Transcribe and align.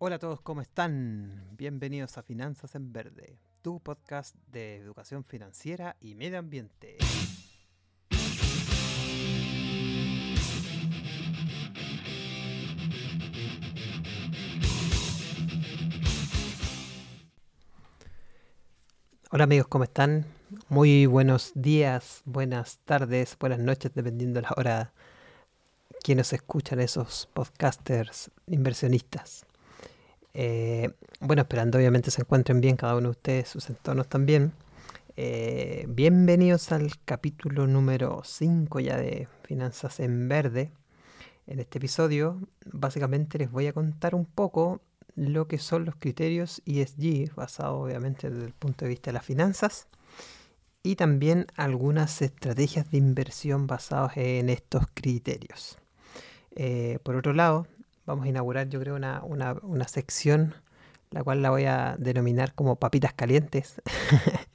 Hola 0.00 0.14
a 0.14 0.18
todos, 0.20 0.40
¿cómo 0.42 0.60
están? 0.60 1.56
Bienvenidos 1.56 2.18
a 2.18 2.22
Finanzas 2.22 2.76
en 2.76 2.92
Verde, 2.92 3.40
tu 3.62 3.80
podcast 3.80 4.36
de 4.46 4.76
educación 4.76 5.24
financiera 5.24 5.96
y 6.00 6.14
medio 6.14 6.38
ambiente. 6.38 6.98
Hola 19.32 19.42
amigos, 19.42 19.66
¿cómo 19.66 19.82
están? 19.82 20.26
Muy 20.68 21.06
buenos 21.06 21.50
días, 21.56 22.22
buenas 22.24 22.78
tardes, 22.84 23.36
buenas 23.40 23.58
noches, 23.58 23.90
dependiendo 23.92 24.38
de 24.38 24.42
la 24.42 24.54
hora 24.56 24.92
que 26.04 26.14
nos 26.14 26.32
escuchan 26.32 26.78
esos 26.78 27.28
podcasters 27.34 28.30
inversionistas. 28.46 29.47
Eh, 30.40 30.90
bueno, 31.18 31.42
esperando 31.42 31.78
obviamente 31.78 32.12
se 32.12 32.20
encuentren 32.20 32.60
bien 32.60 32.76
cada 32.76 32.94
uno 32.94 33.08
de 33.08 33.10
ustedes, 33.10 33.48
sus 33.48 33.68
entornos 33.70 34.06
también. 34.06 34.52
Eh, 35.16 35.84
bienvenidos 35.88 36.70
al 36.70 36.92
capítulo 37.04 37.66
número 37.66 38.22
5 38.24 38.78
ya 38.78 38.96
de 38.96 39.26
Finanzas 39.42 39.98
en 39.98 40.28
Verde. 40.28 40.70
En 41.48 41.58
este 41.58 41.78
episodio 41.78 42.38
básicamente 42.66 43.36
les 43.36 43.50
voy 43.50 43.66
a 43.66 43.72
contar 43.72 44.14
un 44.14 44.26
poco 44.26 44.80
lo 45.16 45.48
que 45.48 45.58
son 45.58 45.84
los 45.84 45.96
criterios 45.96 46.62
ESG, 46.66 47.34
basados 47.34 47.82
obviamente 47.82 48.30
desde 48.30 48.46
el 48.46 48.54
punto 48.54 48.84
de 48.84 48.90
vista 48.90 49.10
de 49.10 49.14
las 49.14 49.26
finanzas, 49.26 49.88
y 50.84 50.94
también 50.94 51.48
algunas 51.56 52.22
estrategias 52.22 52.88
de 52.92 52.98
inversión 52.98 53.66
basadas 53.66 54.16
en 54.16 54.50
estos 54.50 54.84
criterios. 54.94 55.78
Eh, 56.54 57.00
por 57.02 57.16
otro 57.16 57.32
lado, 57.32 57.66
vamos 58.08 58.24
a 58.24 58.28
inaugurar 58.28 58.70
yo 58.70 58.80
creo 58.80 58.96
una, 58.96 59.88
sección 59.88 60.54
la 61.10 61.22
cual 61.22 61.42
la 61.42 61.50
voy 61.50 61.64
a 61.66 61.96
denominar 61.98 62.54
como 62.54 62.76
papitas 62.76 63.12
calientes, 63.14 63.80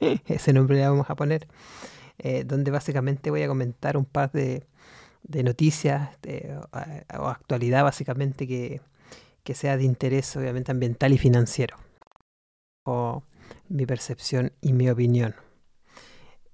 ese 0.26 0.52
nombre 0.52 0.76
le 0.76 0.88
vamos 0.88 1.08
a 1.08 1.16
poner, 1.16 1.48
eh, 2.18 2.44
donde 2.44 2.70
básicamente 2.70 3.30
voy 3.30 3.42
a 3.42 3.48
comentar 3.48 3.96
un 3.96 4.04
par 4.04 4.30
de, 4.30 4.66
noticias 5.28 6.10
o 7.18 7.26
actualidad 7.28 7.82
básicamente 7.82 8.46
que, 8.46 8.80
sea 9.54 9.76
de 9.76 9.84
interés 9.84 10.36
obviamente 10.36 10.70
ambiental 10.70 11.12
y 11.12 11.18
financiero, 11.18 11.76
o 12.84 13.22
mi 13.68 13.86
percepción 13.86 14.52
y 14.60 14.72
mi 14.72 14.90
opinión. 14.90 15.34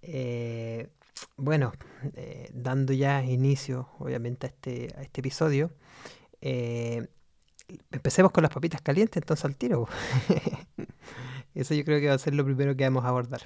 Eh, 0.03 0.89
bueno, 1.37 1.73
eh, 2.15 2.49
dando 2.55 2.95
ya 2.95 3.23
inicio 3.23 3.89
obviamente 3.99 4.47
a 4.47 4.51
este, 4.51 4.95
a 4.97 5.03
este 5.03 5.21
episodio, 5.21 5.71
eh, 6.41 7.09
empecemos 7.91 8.33
con 8.33 8.43
las 8.43 8.53
papitas 8.53 8.81
calientes, 8.81 9.17
entonces 9.17 9.45
al 9.45 9.57
tiro. 9.57 9.89
Eso 11.55 11.75
yo 11.75 11.85
creo 11.85 12.01
que 12.01 12.09
va 12.09 12.15
a 12.15 12.19
ser 12.19 12.35
lo 12.35 12.45
primero 12.45 12.77
que 12.77 12.85
vamos 12.85 13.05
a 13.05 13.09
abordar. 13.09 13.43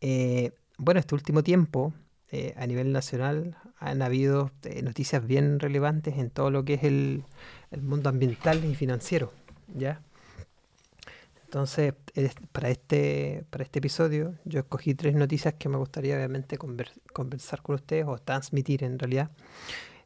Eh, 0.00 0.52
bueno, 0.78 1.00
este 1.00 1.14
último 1.14 1.42
tiempo, 1.42 1.94
eh, 2.30 2.54
a 2.56 2.66
nivel 2.66 2.92
nacional, 2.92 3.56
han 3.78 4.02
habido 4.02 4.50
noticias 4.82 5.26
bien 5.26 5.60
relevantes 5.60 6.18
en 6.18 6.30
todo 6.30 6.50
lo 6.50 6.64
que 6.64 6.74
es 6.74 6.84
el, 6.84 7.24
mundo 7.80 8.08
ambiental 8.08 8.64
y 8.64 8.74
financiero. 8.74 9.32
¿ya? 9.74 10.00
Entonces, 11.44 11.94
para 12.52 12.70
este, 12.70 13.44
para 13.50 13.64
este 13.64 13.78
episodio, 13.78 14.34
yo 14.44 14.60
escogí 14.60 14.94
tres 14.94 15.14
noticias 15.14 15.54
que 15.54 15.68
me 15.68 15.76
gustaría 15.76 16.16
obviamente 16.16 16.58
conversar 16.58 17.62
con 17.62 17.74
ustedes 17.76 18.06
o 18.06 18.18
transmitir 18.18 18.82
en 18.82 18.98
realidad 18.98 19.30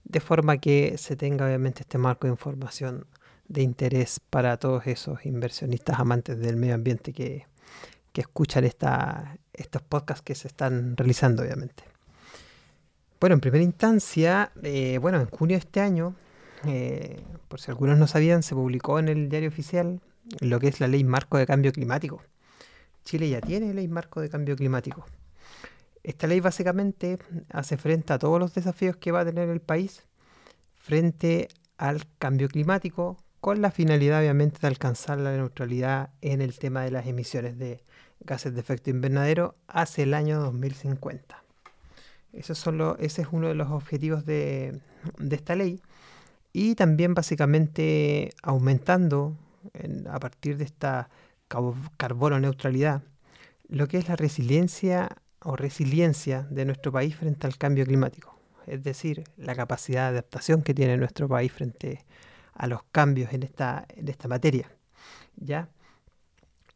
de 0.04 0.20
forma 0.20 0.58
que 0.58 0.96
se 0.98 1.16
tenga 1.16 1.46
obviamente 1.46 1.82
este 1.82 1.98
marco 1.98 2.26
de 2.26 2.32
información 2.32 3.06
de 3.48 3.62
interés 3.62 4.20
para 4.30 4.56
todos 4.56 4.86
esos 4.86 5.26
inversionistas 5.26 5.98
amantes 5.98 6.38
del 6.38 6.56
medio 6.56 6.74
ambiente 6.74 7.12
que, 7.12 7.46
escuchan 8.14 8.64
esta, 8.64 9.38
estos 9.54 9.80
podcasts 9.80 10.22
que 10.22 10.34
se 10.34 10.46
están 10.46 10.94
realizando 10.94 11.42
obviamente. 11.42 11.84
Bueno, 13.18 13.32
en 13.34 13.40
primera 13.40 13.64
instancia, 13.64 14.52
eh, 14.62 14.98
bueno, 14.98 15.18
en 15.20 15.26
junio 15.26 15.54
de 15.54 15.60
este 15.60 15.80
año, 15.80 16.14
eh, 16.66 17.22
por 17.48 17.60
si 17.60 17.70
algunos 17.70 17.98
no 17.98 18.06
sabían, 18.06 18.42
se 18.42 18.54
publicó 18.54 18.98
en 18.98 19.08
el 19.08 19.30
diario 19.30 19.48
oficial 19.48 20.00
lo 20.40 20.60
que 20.60 20.68
es 20.68 20.80
la 20.80 20.86
ley 20.86 21.02
marco 21.02 21.38
de 21.38 21.46
cambio 21.46 21.72
climático. 21.72 22.22
Chile 23.04 23.28
ya 23.28 23.40
tiene 23.40 23.72
ley 23.72 23.88
marco 23.88 24.20
de 24.20 24.28
cambio 24.28 24.54
climático. 24.56 25.06
Esta 26.02 26.26
ley 26.26 26.40
básicamente 26.40 27.18
hace 27.50 27.76
frente 27.76 28.12
a 28.12 28.18
todos 28.18 28.40
los 28.40 28.54
desafíos 28.54 28.96
que 28.96 29.12
va 29.12 29.20
a 29.20 29.24
tener 29.24 29.48
el 29.48 29.60
país 29.60 30.06
frente 30.74 31.48
al 31.76 32.06
cambio 32.18 32.48
climático 32.48 33.18
con 33.40 33.62
la 33.62 33.70
finalidad 33.70 34.20
obviamente 34.20 34.58
de 34.60 34.68
alcanzar 34.68 35.18
la 35.18 35.32
neutralidad 35.32 36.10
en 36.20 36.40
el 36.42 36.58
tema 36.58 36.82
de 36.82 36.90
las 36.90 37.06
emisiones 37.06 37.58
de 37.58 37.82
gases 38.20 38.54
de 38.54 38.60
efecto 38.60 38.90
invernadero 38.90 39.56
hacia 39.66 40.04
el 40.04 40.14
año 40.14 40.40
2050. 40.40 41.42
Eso 42.32 42.96
ese 42.98 43.22
es 43.22 43.28
uno 43.32 43.48
de 43.48 43.54
los 43.54 43.70
objetivos 43.70 44.24
de, 44.24 44.80
esta 45.30 45.56
ley 45.56 45.80
y 46.52 46.74
también 46.74 47.14
básicamente 47.14 48.30
aumentando 48.42 49.36
a 50.10 50.20
partir 50.20 50.56
de 50.56 50.64
esta 50.64 51.08
carbono 51.96 52.38
neutralidad 52.38 53.02
lo 53.68 53.88
que 53.88 53.98
es 53.98 54.08
la 54.08 54.16
resiliencia 54.16 55.08
o 55.42 55.56
resiliencia 55.56 56.46
de 56.50 56.64
nuestro 56.64 56.92
país 56.92 57.16
frente 57.16 57.46
al 57.46 57.56
cambio 57.56 57.84
climático, 57.84 58.38
es 58.66 58.82
decir, 58.82 59.24
la 59.36 59.54
capacidad 59.54 60.10
de 60.10 60.18
adaptación 60.18 60.62
que 60.62 60.74
tiene 60.74 60.96
nuestro 60.96 61.28
país 61.28 61.52
frente 61.52 62.04
a 62.54 62.66
los 62.66 62.82
cambios 62.92 63.32
en 63.32 63.42
esta, 63.42 63.86
en 63.88 64.08
esta 64.08 64.28
materia. 64.28 64.70
¿ya? 65.36 65.68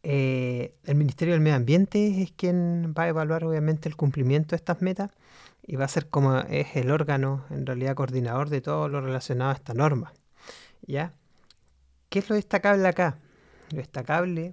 Eh, 0.03 0.75
el 0.85 0.95
Ministerio 0.97 1.35
del 1.35 1.41
Medio 1.41 1.57
Ambiente 1.57 2.23
es 2.23 2.33
quien 2.33 2.95
va 2.97 3.05
a 3.05 3.09
evaluar 3.09 3.45
obviamente 3.45 3.89
el 3.89 3.97
cumplimiento 3.97 4.51
de 4.51 4.57
estas 4.57 4.83
metas 4.83 5.11
y 5.67 5.77
va 5.77 5.87
a 5.87 5.89
ser 5.89 6.09
como 6.09 6.39
es 6.39 6.77
el 6.77 6.91
órgano 6.91 7.45
en 7.51 7.67
realidad 7.67 7.95
coordinador 7.95 8.51
de 8.51 8.61
todo 8.61 8.89
lo 8.89 9.01
relacionado 9.01 9.51
a 9.51 9.55
esta 9.55 9.75
norma. 9.75 10.13
¿ya? 10.87 11.15
¿Qué 12.09 12.19
es 12.19 12.29
lo 12.29 12.37
destacable 12.37 12.87
acá? 12.87 13.19
Lo 13.71 13.79
destacable 13.79 14.53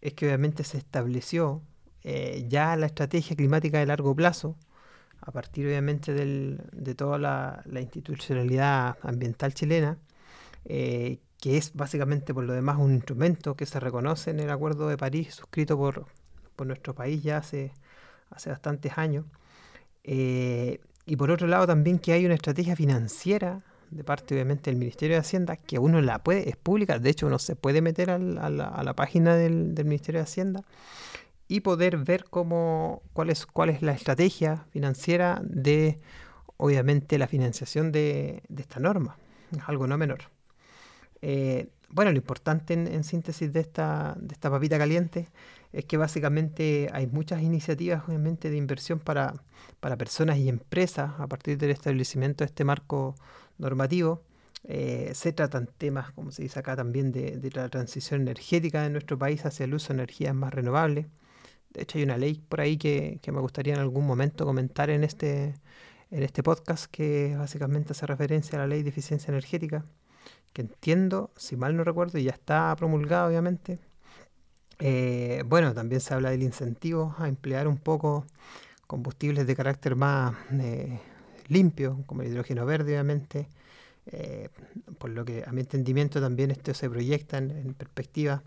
es 0.00 0.14
que 0.14 0.26
obviamente 0.26 0.64
se 0.64 0.78
estableció 0.78 1.62
eh, 2.08 2.44
ya 2.48 2.76
la 2.76 2.86
estrategia 2.86 3.34
climática 3.34 3.80
de 3.80 3.86
largo 3.86 4.14
plazo, 4.14 4.54
a 5.20 5.32
partir 5.32 5.66
obviamente 5.66 6.14
de 6.14 6.94
toda 6.94 7.18
la, 7.18 7.64
institucionalidad 7.80 8.96
ambiental 9.02 9.52
chilena, 9.54 9.98
eh, 10.66 11.18
que 11.40 11.56
es 11.56 11.72
básicamente 11.74 12.32
por 12.32 12.44
lo 12.44 12.52
demás 12.52 12.76
un 12.78 12.94
instrumento 12.94 13.56
que 13.56 13.66
se 13.66 13.80
reconoce 13.80 14.30
en 14.30 14.38
el 14.38 14.50
Acuerdo 14.50 14.88
de 14.88 14.96
París 14.96 15.34
suscrito 15.34 15.76
por, 15.76 16.06
nuestro 16.64 16.94
país 16.94 17.24
ya 17.24 17.38
hace, 17.38 17.72
hace 18.30 18.50
bastantes 18.50 18.96
años. 18.98 19.24
Eh, 20.04 20.78
y 21.06 21.16
por 21.16 21.32
otro 21.32 21.48
lado 21.48 21.66
también 21.66 21.98
que 21.98 22.12
hay 22.12 22.24
una 22.24 22.36
estrategia 22.36 22.76
financiera 22.76 23.64
de 23.90 24.04
parte 24.04 24.34
obviamente 24.34 24.70
del 24.70 24.78
Ministerio 24.78 25.16
de 25.16 25.22
Hacienda, 25.22 25.56
que 25.56 25.80
uno 25.80 26.00
la 26.00 26.20
puede, 26.22 26.48
es 26.48 26.56
pública, 26.56 27.00
de 27.00 27.10
hecho 27.10 27.26
uno 27.26 27.40
se 27.40 27.56
puede 27.56 27.82
meter 27.82 28.10
a, 28.10 28.18
la, 28.18 28.94
página 28.94 29.34
del, 29.34 29.74
del 29.74 29.86
Ministerio 29.86 30.20
de 30.20 30.24
Hacienda 30.24 30.64
y 31.48 31.60
poder 31.60 31.96
ver 31.98 32.24
cómo, 32.24 33.02
cuál, 33.12 33.30
es, 33.30 33.46
cuál 33.46 33.70
es 33.70 33.82
la 33.82 33.92
estrategia 33.92 34.66
financiera 34.70 35.40
de, 35.44 35.98
obviamente, 36.56 37.18
la 37.18 37.28
financiación 37.28 37.92
de, 37.92 38.42
esta 38.56 38.80
norma. 38.80 39.16
Algo 39.66 39.86
no 39.86 39.96
menor. 39.96 40.24
Eh, 41.22 41.68
bueno, 41.88 42.10
lo 42.10 42.16
importante 42.16 42.74
en, 42.74 43.04
síntesis 43.04 43.52
de 43.52 43.60
esta, 43.60 44.16
de 44.18 44.34
esta 44.34 44.50
papita 44.50 44.76
caliente 44.76 45.28
es 45.72 45.84
que 45.84 45.96
básicamente 45.96 46.88
hay 46.92 47.06
muchas 47.06 47.42
iniciativas, 47.42 48.02
obviamente, 48.08 48.50
de 48.50 48.56
inversión 48.56 48.98
para, 48.98 49.34
para 49.78 49.96
personas 49.96 50.38
y 50.38 50.48
empresas 50.48 51.12
a 51.18 51.26
partir 51.28 51.58
del 51.58 51.70
establecimiento 51.70 52.42
de 52.42 52.46
este 52.46 52.64
marco 52.64 53.14
normativo. 53.58 54.22
Eh, 54.64 55.12
se 55.14 55.32
tratan 55.32 55.68
temas, 55.78 56.10
como 56.12 56.32
se 56.32 56.42
dice 56.42 56.58
acá 56.58 56.74
también, 56.74 57.12
de, 57.12 57.36
de, 57.36 57.50
la 57.52 57.68
transición 57.68 58.22
energética 58.22 58.82
de 58.82 58.90
nuestro 58.90 59.16
país 59.16 59.46
hacia 59.46 59.64
el 59.64 59.74
uso 59.74 59.88
de 59.88 59.94
energías 60.00 60.34
más 60.34 60.52
renovables. 60.52 61.06
De 61.70 61.82
hecho, 61.82 61.98
hay 61.98 62.04
una 62.04 62.16
ley 62.16 62.42
por 62.48 62.60
ahí 62.60 62.76
que, 62.78 63.20
me 63.26 63.40
gustaría 63.40 63.74
en 63.74 63.80
algún 63.80 64.06
momento 64.06 64.44
comentar 64.44 64.90
en 64.90 65.04
este, 65.04 65.54
en 66.10 66.22
este 66.22 66.42
podcast 66.42 66.86
que 66.90 67.36
básicamente 67.36 67.92
hace 67.92 68.06
referencia 68.06 68.58
a 68.58 68.62
la 68.62 68.68
ley 68.68 68.82
de 68.82 68.90
eficiencia 68.90 69.30
energética, 69.30 69.84
que 70.52 70.62
entiendo, 70.62 71.30
si 71.36 71.56
mal 71.56 71.76
no 71.76 71.84
recuerdo, 71.84 72.18
y 72.18 72.24
ya 72.24 72.32
está 72.32 72.74
promulgada 72.76 73.28
obviamente. 73.28 73.78
Eh, 74.78 75.42
bueno, 75.46 75.72
también 75.74 76.00
se 76.00 76.14
habla 76.14 76.30
del 76.30 76.42
incentivo 76.42 77.14
a 77.18 77.28
emplear 77.28 77.66
un 77.68 77.78
poco 77.78 78.26
combustibles 78.86 79.46
de 79.46 79.56
carácter 79.56 79.96
más 79.96 80.34
eh, 80.52 81.00
limpio, 81.48 82.02
como 82.06 82.22
el 82.22 82.28
hidrógeno 82.28 82.66
verde 82.66 82.92
obviamente. 82.92 83.48
Eh, 84.06 84.48
por 84.98 85.10
lo 85.10 85.24
que 85.24 85.42
a 85.44 85.52
mi 85.52 85.62
entendimiento 85.62 86.20
también 86.20 86.52
esto 86.52 86.72
se 86.74 86.88
proyecta 86.88 87.38
en, 87.38 87.74
perspectiva 87.74 88.44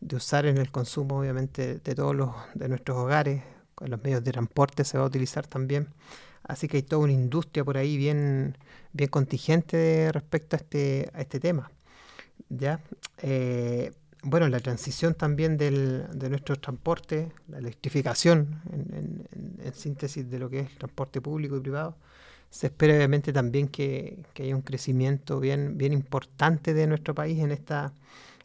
de 0.00 0.16
usar 0.16 0.46
en 0.46 0.56
el 0.56 0.70
consumo 0.70 1.18
obviamente 1.18 1.78
de 1.78 1.94
todos 1.94 2.16
los 2.16 2.30
de 2.54 2.68
nuestros 2.68 2.96
hogares, 2.96 3.42
con 3.74 3.90
los 3.90 4.02
medios 4.02 4.24
de 4.24 4.32
transporte 4.32 4.84
se 4.84 4.96
va 4.96 5.04
a 5.04 5.06
utilizar 5.06 5.46
también. 5.46 5.88
Así 6.44 6.66
que 6.66 6.78
hay 6.78 6.82
toda 6.82 7.02
una 7.02 7.12
industria 7.12 7.64
por 7.64 7.76
ahí 7.76 7.96
bien, 7.96 8.56
bien 8.92 9.10
contingente 9.10 10.10
respecto 10.12 10.56
a 10.56 10.58
este, 10.58 11.10
a 11.14 11.20
este 11.20 11.40
tema. 11.40 11.70
¿ya? 12.48 12.80
Eh, 13.18 13.92
bueno, 14.24 14.48
la 14.48 14.60
transición 14.60 15.14
también 15.14 15.56
de 15.56 16.28
nuestro 16.30 16.56
transporte, 16.56 17.32
la 17.48 17.58
electrificación, 17.58 18.60
en, 18.72 19.26
síntesis 19.74 20.30
de 20.30 20.38
lo 20.38 20.50
que 20.50 20.60
es 20.60 20.78
transporte 20.78 21.20
público 21.20 21.56
y 21.56 21.60
privado, 21.60 21.96
se 22.52 22.66
espera 22.68 22.94
obviamente 22.94 23.32
también 23.32 23.68
que, 23.68 24.18
haya 24.38 24.54
un 24.54 24.62
crecimiento 24.62 25.40
bien, 25.40 25.78
bien 25.78 25.92
importante 25.92 26.74
de 26.74 26.86
nuestro 26.86 27.14
país 27.14 27.40
en 27.40 27.50
esta, 27.50 27.92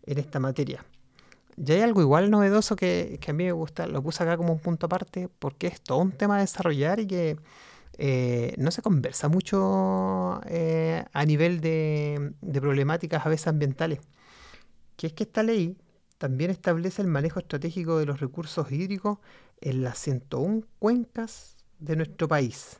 en 0.05 0.17
esta 0.17 0.39
materia. 0.39 0.85
Y 1.57 1.71
hay 1.73 1.81
algo 1.81 2.01
igual 2.01 2.31
novedoso 2.31 2.75
que, 2.75 3.19
a 3.27 3.33
mí 3.33 3.43
me 3.43 3.51
gusta, 3.51 3.87
lo 3.87 4.01
puse 4.01 4.23
acá 4.23 4.37
como 4.37 4.53
un 4.53 4.59
punto 4.59 4.85
aparte, 4.85 5.29
porque 5.39 5.67
es 5.67 5.81
todo 5.81 5.99
un 5.99 6.11
tema 6.13 6.37
a 6.37 6.41
desarrollar 6.41 6.99
y 7.01 7.07
que 7.07 7.37
eh, 7.97 8.53
no 8.57 8.71
se 8.71 8.81
conversa 8.81 9.27
mucho 9.27 10.39
eh, 10.45 11.03
a 11.11 11.25
nivel 11.25 11.59
de, 11.61 12.33
de 12.41 12.61
problemáticas 12.61 13.25
a 13.25 13.29
veces 13.29 13.47
ambientales 13.47 13.99
que 14.97 15.07
es 15.07 15.13
que 15.13 15.23
esta 15.23 15.43
ley 15.43 15.77
también 16.17 16.51
establece 16.51 17.01
el 17.01 17.07
manejo 17.07 17.39
estratégico 17.39 17.99
de 17.99 18.07
los 18.07 18.19
recursos 18.19 18.69
hídricos 18.71 19.19
en 19.61 19.83
las 19.83 19.99
101 19.99 20.63
cuencas 20.79 21.55
de 21.79 21.95
nuestro 21.95 22.27
país. 22.27 22.77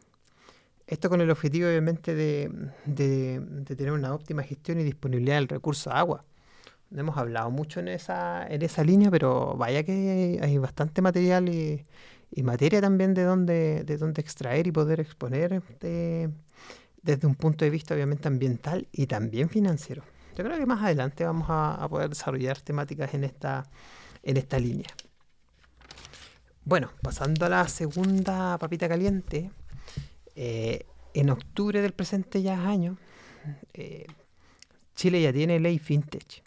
Esto 0.88 1.10
con 1.10 1.20
el 1.20 1.30
objetivo, 1.30 1.68
obviamente, 1.68 2.16
de, 2.16 2.50
tener 3.66 3.92
una 3.92 4.14
óptima 4.14 4.42
gestión 4.42 4.80
y 4.80 4.84
disponibilidad 4.84 5.36
del 5.36 5.50
recurso 5.50 5.92
agua. 5.92 6.24
No 6.90 7.02
hemos 7.02 7.18
hablado 7.18 7.52
mucho 7.52 7.82
en 7.82 7.90
esa, 7.90 8.48
en 8.48 8.62
esa 8.62 8.86
línea, 8.86 9.12
pero 9.12 9.56
vaya 9.58 9.84
que 9.84 10.40
hay, 10.42 10.58
bastante 10.58 11.02
material 11.02 11.50
y, 11.50 11.86
materia 12.42 12.80
también 12.80 13.14
de 13.14 13.24
dónde, 13.24 13.84
de 13.84 13.98
dónde 13.98 14.22
extraer 14.22 14.68
y 14.68 14.72
poder 14.72 15.02
exponer 15.02 15.62
desde 17.02 17.28
un 17.28 17.36
punto 17.36 17.66
de 17.66 17.72
vista, 17.72 17.94
obviamente, 17.94 18.30
ambiental 18.30 18.88
y 18.94 19.08
también 19.08 19.50
financiero. 19.50 20.04
Yo 20.38 20.44
creo 20.46 20.58
que 20.58 20.66
más 20.66 20.82
adelante 20.82 21.26
vamos 21.26 21.48
a, 21.50 21.86
poder 21.90 22.10
desarrollar 22.10 22.62
temáticas 22.62 23.14
en 23.14 23.26
esta, 23.26 23.66
en 24.24 24.38
esta 24.38 24.58
línea. 24.58 24.88
Bueno, 26.64 26.92
pasando 27.02 27.46
a 27.46 27.50
la 27.50 27.68
segunda 27.68 28.58
papita 28.58 28.88
caliente, 28.88 29.52
eh, 30.40 30.86
en 31.16 31.32
octubre 31.32 31.82
del 31.82 31.94
presente 31.94 32.44
ya 32.44 32.70
año, 32.70 33.00
eh, 33.74 34.06
Chile 34.96 35.20
ya 35.20 35.34
tiene 35.34 35.60
ley 35.60 35.80
fintech. 35.80 36.44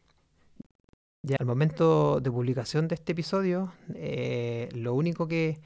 Ya 1.23 1.37
al 1.41 1.47
momento 1.47 2.21
de 2.21 2.31
publicación 2.31 2.87
de 2.87 2.95
este 2.95 3.13
episodio, 3.13 3.73
eh, 3.97 4.69
lo 4.75 4.95
único 4.95 5.27
que, 5.27 5.59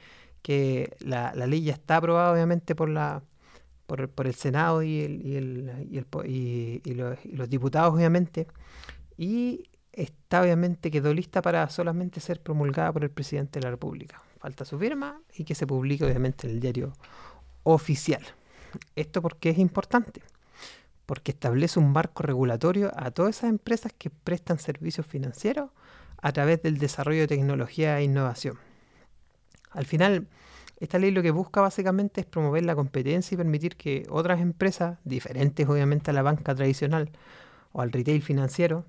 la, 1.01 1.35
ley 1.35 1.61
ya 1.61 1.73
está 1.73 1.97
aprobada 1.97 2.31
obviamente 2.31 2.73
por 2.73 2.89
el 2.89 4.33
Senado 4.33 4.81
y, 4.81 4.89
y, 4.89 6.93
los, 6.95 7.49
diputados, 7.49 7.93
obviamente, 7.93 8.47
y 9.17 9.65
está 9.93 10.41
obviamente 10.41 10.89
quedó 10.89 11.13
lista 11.13 11.43
para 11.43 11.69
solamente 11.69 12.19
ser 12.19 12.41
promulgada 12.41 12.91
por 12.91 13.03
el 13.03 13.11
presidente 13.11 13.59
de 13.59 13.65
la 13.65 13.69
República. 13.69 14.23
Falta 14.39 14.65
su 14.65 14.79
firma 14.79 15.21
y 15.35 15.43
que 15.43 15.53
se 15.53 15.67
publique 15.67 16.03
obviamente 16.03 16.47
en 16.47 16.55
el 16.55 16.59
diario 16.59 16.93
oficial. 17.65 18.23
¿Esto 18.95 19.21
porque 19.21 19.49
es 19.49 19.57
importante? 19.57 20.21
Porque 21.05 21.31
establece 21.31 21.79
un 21.79 21.91
marco 21.91 22.23
regulatorio 22.23 22.91
a 22.95 23.11
todas 23.11 23.37
esas 23.37 23.49
empresas 23.49 23.91
que 23.97 24.09
prestan 24.09 24.59
servicios 24.59 25.05
financieros 25.05 25.71
a 26.21 26.31
través 26.31 26.61
del 26.61 26.77
desarrollo 26.77 27.21
de 27.21 27.27
tecnología 27.27 27.99
e 27.99 28.03
innovación. 28.03 28.57
Al 29.71 29.85
final, 29.85 30.27
esta 30.79 30.99
ley 30.99 31.11
lo 31.11 31.21
que 31.21 31.31
busca 31.31 31.61
básicamente 31.61 32.21
es 32.21 32.27
promover 32.27 32.63
la 32.63 32.75
competencia 32.75 33.35
y 33.35 33.37
permitir 33.37 33.75
que 33.75 34.05
otras 34.09 34.39
empresas, 34.39 34.99
diferentes 35.03 35.67
obviamente 35.67 36.11
a 36.11 36.13
la 36.13 36.21
banca 36.21 36.55
tradicional 36.55 37.11
o 37.71 37.81
al 37.81 37.91
retail 37.91 38.21
financiero, 38.21 38.85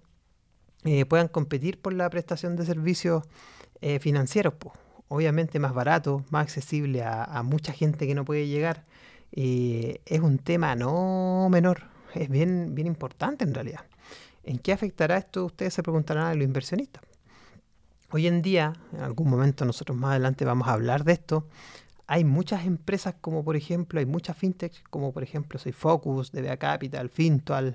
eh, 0.85 1.05
puedan 1.07 1.29
competir 1.29 1.81
por 1.81 1.93
la 1.95 2.09
prestación 2.11 2.57
de 2.57 2.67
servicios 2.67 3.25
eh, 3.81 3.99
financieros, 3.99 4.55
obviamente 5.09 5.59
más 5.59 5.75
barato, 5.75 6.25
más 6.31 6.43
accesible 6.45 7.03
a, 7.05 7.43
mucha 7.45 7.73
gente 7.73 8.07
que 8.07 8.15
no 8.15 8.25
puede 8.25 8.47
llegar. 8.49 8.85
y 9.33 10.01
es 10.07 10.21
un 10.21 10.39
tema 10.39 10.75
no 10.77 11.49
menor, 11.51 11.85
es 12.15 12.29
bien, 12.29 12.75
bien 12.75 12.87
importante 12.87 13.45
en 13.45 13.55
realidad. 13.55 13.81
¿En 14.45 14.59
qué 14.59 14.73
afectará 14.73 15.19
esto? 15.19 15.45
Ustedes 15.47 15.75
se 15.75 15.83
preguntarán 15.83 16.27
a 16.27 16.35
los 16.35 16.45
inversionistas. 16.45 17.03
Hoy 18.13 18.29
en 18.29 18.43
día, 18.43 18.73
en 18.93 19.01
algún 19.01 19.29
momento 19.29 19.65
nosotros 19.65 19.99
más 19.99 20.11
adelante 20.13 20.45
vamos 20.45 20.69
a 20.69 20.73
hablar 20.75 21.03
de 21.03 21.13
esto, 21.13 21.47
hay 22.07 22.25
muchas 22.25 22.65
empresas 22.65 23.17
como 23.21 23.45
por 23.45 23.57
ejemplo, 23.57 23.99
hay 23.99 24.07
muchas 24.07 24.37
fintechs 24.37 24.83
como 24.91 25.13
por 25.13 25.25
ejemplo 25.25 25.59
Soy 25.59 25.73
Focus, 25.73 26.31
DBA 26.31 26.57
Capital, 26.57 27.11
Fintual, 27.11 27.75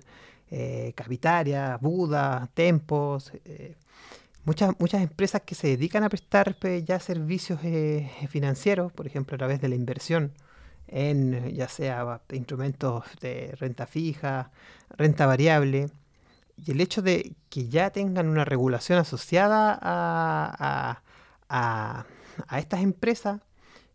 eh, 0.49 0.93
Capitaria, 0.95 1.77
Buda, 1.81 2.49
Tempos, 2.53 3.33
eh, 3.43 3.75
muchas, 4.45 4.79
muchas 4.79 5.01
empresas 5.01 5.41
que 5.43 5.55
se 5.55 5.67
dedican 5.67 6.03
a 6.03 6.09
prestar 6.09 6.57
pues, 6.59 6.83
ya 6.85 6.99
servicios 6.99 7.59
eh, 7.63 8.09
financieros, 8.29 8.91
por 8.91 9.07
ejemplo 9.07 9.35
a 9.35 9.37
través 9.39 9.61
de 9.61 9.69
la 9.69 9.75
inversión 9.75 10.33
en 10.87 11.55
ya 11.55 11.67
sea 11.69 12.21
instrumentos 12.31 13.05
de 13.21 13.55
renta 13.59 13.87
fija, 13.87 14.51
renta 14.89 15.25
variable, 15.25 15.89
y 16.57 16.71
el 16.71 16.81
hecho 16.81 17.01
de 17.01 17.35
que 17.49 17.69
ya 17.69 17.89
tengan 17.91 18.27
una 18.27 18.45
regulación 18.45 18.99
asociada 18.99 19.77
a, 19.81 21.01
a, 21.49 22.05
estas 22.57 22.81
empresas 22.81 23.41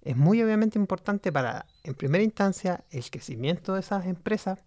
es 0.02 0.16
muy 0.16 0.42
obviamente 0.42 0.78
importante 0.78 1.32
para, 1.32 1.66
en 1.84 1.94
primera 1.94 2.24
instancia, 2.24 2.84
el 2.90 3.08
crecimiento 3.10 3.74
de 3.74 3.80
esas 3.80 4.06
empresas, 4.06 4.60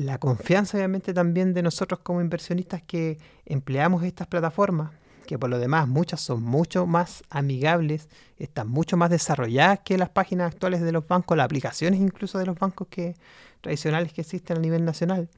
la 0.00 0.18
confianza 0.18 0.76
obviamente 0.76 1.12
también 1.12 1.52
de 1.54 1.62
nosotros 1.62 2.00
como 2.00 2.20
inversionistas 2.20 2.82
que 2.82 3.18
empleamos 3.44 4.02
estas 4.04 4.26
plataformas, 4.26 4.92
que 5.26 5.38
por 5.38 5.50
lo 5.50 5.58
demás 5.58 5.86
muchas 5.86 6.20
son 6.20 6.42
mucho 6.42 6.86
más 6.86 7.22
amigables, 7.30 8.08
están 8.38 8.68
mucho 8.68 8.96
más 8.96 9.10
desarrolladas 9.10 9.80
que 9.84 9.98
las 9.98 10.08
páginas 10.08 10.52
actuales 10.52 10.80
de 10.80 10.92
los 10.92 11.06
bancos, 11.06 11.36
las 11.36 11.44
aplicaciones 11.44 12.00
incluso 12.00 12.38
de 12.38 12.46
los 12.46 12.58
bancos 12.58 12.88
que, 12.88 13.14
tradicionales 13.60 14.12
que 14.12 14.22
existen 14.22 14.56
a 14.56 14.60
nivel 14.60 14.84
nacional 14.84 15.28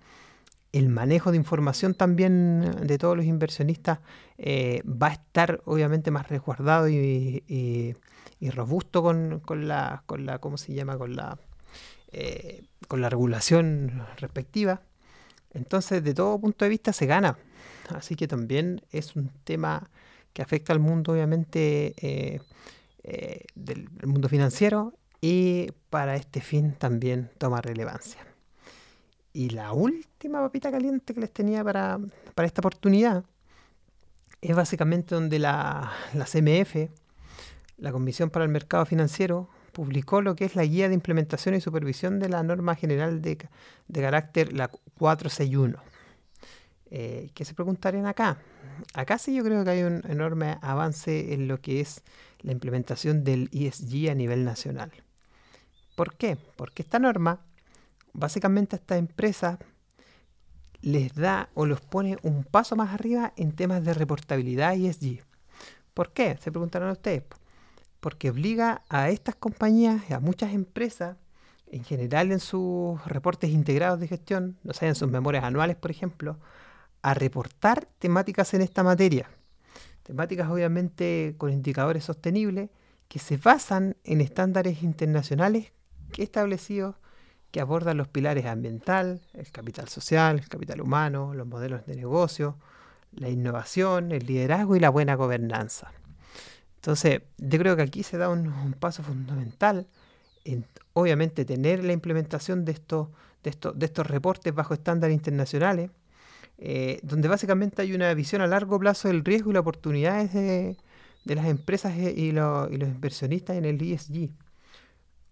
el 0.73 0.89
manejo 0.89 1.31
de 1.31 1.37
información 1.37 1.95
también 1.95 2.87
de 2.87 2.99
todos 2.99 3.17
los 3.17 3.27
inversionistas 3.27 3.99
eh, 4.39 4.83
va 4.85 5.09
a 5.09 5.13
estar 5.13 5.61
obviamente 5.67 6.11
más 6.11 6.29
resguardado 6.29 6.89
y, 6.89 7.95
robusto 8.41 9.03
con, 9.03 9.69
la, 9.69 10.03
con 10.07 10.27
la, 10.27 10.39
¿cómo 10.39 10.57
se 10.57 10.73
llama? 10.73 10.97
Con 10.99 11.15
la, 11.15 11.39
eh, 12.13 12.63
con 12.89 13.01
la 13.01 13.09
regulación 13.09 14.07
respectiva. 14.19 14.83
Entonces, 15.53 16.03
de 16.03 16.15
todo 16.15 16.39
punto 16.41 16.65
de 16.65 16.69
vista 16.71 16.93
se 16.93 17.07
gana. 17.07 17.39
Así 17.91 18.17
que 18.17 18.29
también 18.29 18.83
es 18.91 19.17
un 19.17 19.31
tema 19.45 19.91
que 20.33 20.43
afecta 20.43 20.73
al 20.73 20.79
mundo, 20.79 21.13
obviamente, 21.13 21.95
eh, 21.99 22.41
del 23.55 23.89
mundo 24.05 24.29
financiero 24.29 24.95
y 25.21 25.69
para 25.91 26.17
este 26.17 26.41
fin 26.41 26.73
también 26.73 27.31
toma 27.39 27.61
relevancia. 27.61 28.27
Y 29.33 29.51
la 29.51 29.73
última 29.73 30.41
papita 30.41 30.71
caliente 30.71 31.15
que 31.15 31.21
les 31.21 31.33
tenía 31.33 31.65
para, 31.65 31.99
esta 32.43 32.61
oportunidad 32.61 33.25
es 34.43 34.55
básicamente 34.55 35.15
donde 35.15 35.39
la, 35.39 35.93
CMF, 36.13 36.91
la 37.79 37.93
Comisión 37.93 38.29
para 38.31 38.45
el 38.45 38.51
Mercado 38.51 38.85
Financiero, 38.85 39.49
publicó 39.73 40.23
lo 40.23 40.37
que 40.37 40.45
es 40.45 40.55
la 40.55 40.65
guía 40.65 40.89
de 40.89 40.95
implementación 40.95 41.55
y 41.55 41.61
supervisión 41.61 42.19
de 42.19 42.29
la 42.29 42.43
norma 42.43 42.75
general 42.75 43.23
de, 43.23 43.39
carácter, 43.93 44.53
la 44.53 44.69
461. 44.69 45.79
Eh, 46.91 47.31
¿Qué 47.35 47.45
se 47.45 47.55
preguntarían 47.55 48.07
acá? 48.07 48.39
Acá 48.95 49.19
sí 49.19 49.35
yo 49.35 49.43
creo 49.45 49.65
que 49.65 49.71
hay 49.71 49.83
un 49.83 50.03
enorme 50.09 50.59
avance 50.61 51.33
en 51.33 51.49
lo 51.49 51.61
que 51.61 51.81
es 51.81 52.03
la 52.41 52.53
implementación 52.53 53.25
del 53.25 53.49
ESG 53.53 54.11
a 54.11 54.15
nivel 54.15 54.45
nacional. 54.45 54.93
¿Por 55.97 56.15
qué? 56.17 56.37
Porque 56.57 56.83
esta 56.83 56.99
norma 56.99 57.41
básicamente 58.13 58.77
a 58.77 58.79
esta 58.79 58.97
empresa 58.97 59.59
les 60.83 61.15
da 61.15 61.49
o 61.55 61.65
los 61.65 61.81
pone 61.81 62.19
un 62.23 62.45
paso 62.45 62.77
más 62.77 62.93
arriba 62.93 63.33
en 63.37 63.53
temas 63.53 63.85
de 63.85 63.95
reportabilidad 63.95 64.75
ESG. 64.75 65.23
¿Por 65.95 66.13
qué? 66.13 66.37
Se 66.41 66.51
preguntarán 66.51 66.91
ustedes. 66.91 67.23
Porque 68.03 68.31
obliga 68.31 68.83
a 68.89 69.11
estas 69.11 69.37
compañías, 69.37 70.11
a 70.11 70.19
muchas 70.19 70.55
empresas, 70.55 71.17
en 71.71 71.85
general 71.85 72.33
en 72.33 72.41
sus 72.41 73.01
reportes 73.07 73.51
integrados 73.51 74.01
de 74.01 74.09
gestión, 74.09 74.59
no 74.65 74.73
sé, 74.73 74.89
en 74.89 74.97
sus 74.97 75.09
memorias 75.09 75.45
anuales, 75.45 75.77
por 75.77 75.93
ejemplo, 75.93 76.37
a 77.01 77.15
reportar 77.15 77.87
temáticas 78.01 78.55
en 78.55 78.63
esta 78.63 78.83
materia. 78.83 79.31
Temáticas 80.03 80.51
obviamente 80.51 81.37
con 81.39 81.53
indicadores 81.53 82.03
sostenibles 82.03 82.71
que 83.07 83.21
se 83.21 83.37
basan 83.37 83.97
en 84.03 84.21
estándares 84.21 84.83
internacionales 84.83 85.71
establecidos 86.19 86.97
que 87.53 87.61
abordan 87.61 87.99
los 87.99 88.09
pilares 88.09 88.47
ambiental, 88.47 89.21
el 89.33 89.49
capital 89.53 89.89
social, 89.89 90.41
el 90.41 90.49
capital 90.49 90.81
humano, 90.81 91.35
los 91.35 91.47
modelos 91.47 91.87
de 91.87 91.95
negocio, 91.95 92.57
la 93.13 93.29
innovación, 93.29 94.11
el 94.11 94.27
liderazgo 94.27 94.75
y 94.75 94.81
la 94.81 94.91
buena 94.91 95.15
gobernanza. 95.15 95.93
Entonces, 96.83 97.21
yo 97.39 97.59
creo 97.61 97.77
que 97.77 97.83
aquí 97.83 98.03
se 98.03 98.19
da 98.19 98.29
un, 98.29 98.75
paso 98.81 99.05
fundamental 99.05 99.87
en, 100.45 100.67
obviamente, 100.95 101.45
tener 101.45 101.85
la 101.85 101.93
implementación 101.93 102.65
de 102.65 102.73
estos, 102.73 103.07
de 103.45 103.51
estos, 103.51 103.79
de 103.79 103.87
estos 103.87 104.05
reportes 104.05 104.53
bajo 104.53 104.75
estándares 104.75 105.15
internacionales, 105.15 105.93
eh, 106.59 106.99
donde 107.05 107.29
básicamente 107.29 107.83
hay 107.83 107.95
una 107.95 108.13
visión 108.15 108.43
a 108.43 108.49
largo 108.49 108.81
plazo 108.81 109.07
del 109.07 109.25
riesgo 109.25 109.51
y 109.51 109.53
las 109.53 109.61
oportunidades 109.61 110.33
de, 110.33 110.77
las 111.25 111.47
empresas 111.47 111.97
y, 111.97 112.09
y, 112.09 112.33
los 112.33 112.69
inversionistas 112.73 113.57
en 113.57 113.65
el 113.65 113.81
ESG. 113.81 114.31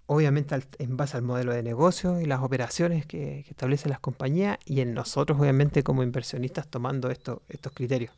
Obviamente 0.06 0.56
en 0.78 0.96
base 0.96 1.16
al 1.16 1.24
modelo 1.24 1.52
de 1.52 1.64
negocio 1.64 2.20
y 2.20 2.26
las 2.26 2.42
operaciones 2.42 3.06
que, 3.06 3.40
establecen 3.40 3.90
las 3.90 3.98
compañías 3.98 4.56
y 4.66 4.82
en 4.82 4.94
nosotros 4.94 5.40
obviamente 5.40 5.82
como 5.82 6.04
inversionistas 6.04 6.68
tomando 6.68 7.10
estos 7.10 7.40
criterios. 7.74 8.12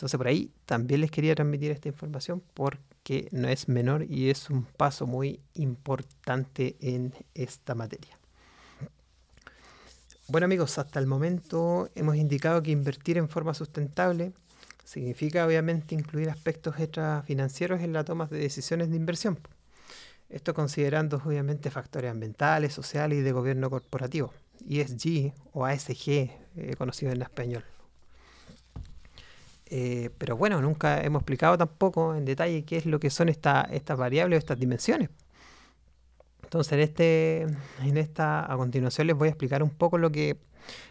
Entonces 0.00 0.16
por 0.16 0.28
ahí 0.28 0.50
también 0.64 1.02
les 1.02 1.10
quería 1.10 1.34
transmitir 1.34 1.70
esta 1.70 1.88
información 1.88 2.42
porque 2.54 3.28
no 3.32 3.48
es 3.50 3.68
menor 3.68 4.06
y 4.08 4.30
es 4.30 4.48
un 4.48 4.64
paso 4.64 5.06
muy 5.06 5.40
importante 5.52 6.74
en 6.80 7.12
esta 7.34 7.74
materia. 7.74 8.18
Bueno 10.26 10.46
amigos, 10.46 10.78
hasta 10.78 11.00
el 11.00 11.06
momento 11.06 11.90
hemos 11.94 12.16
indicado 12.16 12.62
que 12.62 12.70
invertir 12.70 13.18
en 13.18 13.28
forma 13.28 13.52
sustentable 13.52 14.32
significa 14.84 15.44
obviamente 15.44 15.94
incluir 15.94 16.30
aspectos 16.30 16.80
extrafinancieros 16.80 17.82
en 17.82 17.92
la 17.92 18.02
toma 18.02 18.24
de 18.24 18.38
decisiones 18.38 18.88
de 18.88 18.96
inversión. 18.96 19.38
Esto 20.30 20.54
considerando 20.54 21.20
obviamente 21.22 21.70
factores 21.70 22.10
ambientales, 22.10 22.72
sociales 22.72 23.18
y 23.18 23.20
de 23.20 23.32
gobierno 23.32 23.68
corporativo, 23.68 24.32
ESG 24.66 25.34
o 25.52 25.66
ASG, 25.66 26.08
eh, 26.08 26.74
conocido 26.78 27.12
en 27.12 27.20
español. 27.20 27.64
Eh, 29.72 30.10
pero 30.18 30.36
bueno, 30.36 30.60
nunca 30.60 31.00
hemos 31.00 31.20
explicado 31.20 31.56
tampoco 31.56 32.16
en 32.16 32.24
detalle 32.24 32.64
qué 32.64 32.76
es 32.76 32.86
lo 32.86 32.98
que 32.98 33.08
son 33.08 33.28
estas 33.28 33.96
variables 33.96 34.36
o 34.36 34.38
estas 34.38 34.58
dimensiones. 34.58 35.10
Entonces, 36.42 36.72
en, 36.72 36.80
este, 36.80 37.42
en 37.84 37.96
esta, 37.96 38.52
a 38.52 38.56
continuación 38.56 39.06
les 39.06 39.16
voy 39.16 39.28
a 39.28 39.30
explicar 39.30 39.62
un 39.62 39.70
poco 39.70 39.98
lo 39.98 40.10
que 40.10 40.36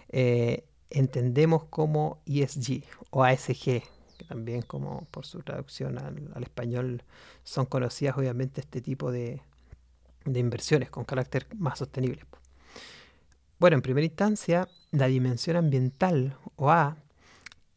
eh, 0.07 0.63
entendemos 0.89 1.65
como 1.65 2.21
ESG 2.25 2.83
o 3.09 3.25
ASG, 3.25 3.83
que 4.17 4.25
también 4.29 4.62
como 4.62 5.05
por 5.12 5.25
su 5.25 5.41
traducción 5.41 5.98
al, 5.98 6.41
español 6.41 7.03
son 7.43 7.65
conocidas 7.65 8.17
obviamente 8.17 8.62
este 8.62 8.79
tipo 8.79 9.12
de, 9.12 9.41
de 10.24 10.39
inversiones 10.39 10.89
con 10.89 11.03
carácter 11.03 11.48
más 11.57 11.79
sostenible. 11.79 12.24
Bueno, 13.59 13.75
en 13.75 13.81
primera 13.81 14.05
instancia, 14.05 14.69
la 14.91 15.07
dimensión 15.07 15.57
ambiental 15.57 16.38
o 16.55 16.71
A 16.71 16.95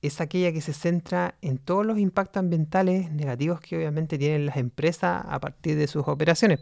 es 0.02 0.21
aquella 0.21 0.52
que 0.52 0.61
se 0.61 0.73
centra 0.73 1.37
en 1.42 1.59
todos 1.59 1.87
los 1.87 1.99
impactos 1.99 2.40
ambientales 2.40 3.11
negativos 3.12 3.61
que 3.61 3.76
obviamente 3.76 4.18
tienen 4.18 4.47
las 4.47 4.56
empresas 4.56 5.25
a 5.26 5.38
partir 5.38 5.76
de 5.76 5.87
sus 5.87 6.09
operaciones. 6.09 6.61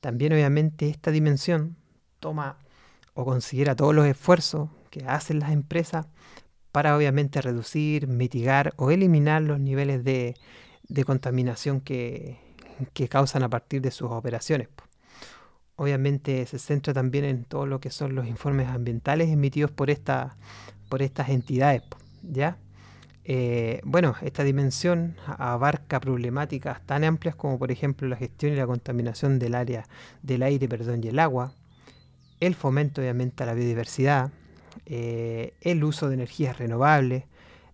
También 0.00 0.34
obviamente 0.34 0.90
esta 0.90 1.10
dimensión 1.10 1.76
toma 2.20 2.58
o 3.14 3.24
considera 3.24 3.74
todos 3.74 3.94
los 3.94 4.06
esfuerzos 4.06 4.68
que 4.90 5.04
hacen 5.06 5.40
las 5.40 5.50
empresas 5.50 6.06
para 6.72 6.94
obviamente 6.94 7.40
reducir, 7.40 8.06
mitigar 8.06 8.74
o 8.76 8.90
eliminar 8.90 9.40
los 9.40 9.58
niveles 9.58 10.04
de, 10.04 10.34
contaminación 11.06 11.80
que, 11.80 12.38
que, 12.92 13.08
causan 13.08 13.44
a 13.44 13.48
partir 13.48 13.80
de 13.80 13.90
sus 13.90 14.10
operaciones. 14.10 14.68
Obviamente 15.76 16.44
se 16.44 16.58
centra 16.58 16.92
también 16.92 17.24
en 17.24 17.44
todo 17.44 17.64
lo 17.64 17.80
que 17.80 17.90
son 17.90 18.14
los 18.14 18.26
informes 18.26 18.68
ambientales 18.68 19.30
emitidos 19.30 19.70
por, 19.70 19.88
esta, 19.88 20.36
por 20.90 21.00
estas 21.00 21.30
entidades. 21.30 21.82
¿Ya? 22.30 22.58
Eh, 23.24 23.80
bueno, 23.84 24.14
esta 24.22 24.44
dimensión 24.44 25.16
abarca 25.26 25.98
problemáticas 25.98 26.80
tan 26.86 27.02
amplias 27.02 27.34
como 27.34 27.58
por 27.58 27.72
ejemplo 27.72 28.06
la 28.06 28.16
gestión 28.16 28.52
y 28.52 28.56
la 28.56 28.66
contaminación 28.68 29.40
del 29.40 29.56
área 29.56 29.84
del 30.22 30.44
aire 30.44 30.68
perdón, 30.68 31.02
y 31.02 31.08
el 31.08 31.18
agua, 31.18 31.52
el 32.38 32.54
fomento 32.54 33.00
obviamente 33.00 33.42
a 33.42 33.46
la 33.46 33.54
biodiversidad, 33.54 34.30
eh, 34.84 35.54
el 35.60 35.82
uso 35.82 36.08
de 36.08 36.14
energías 36.14 36.58
renovables, 36.58 37.24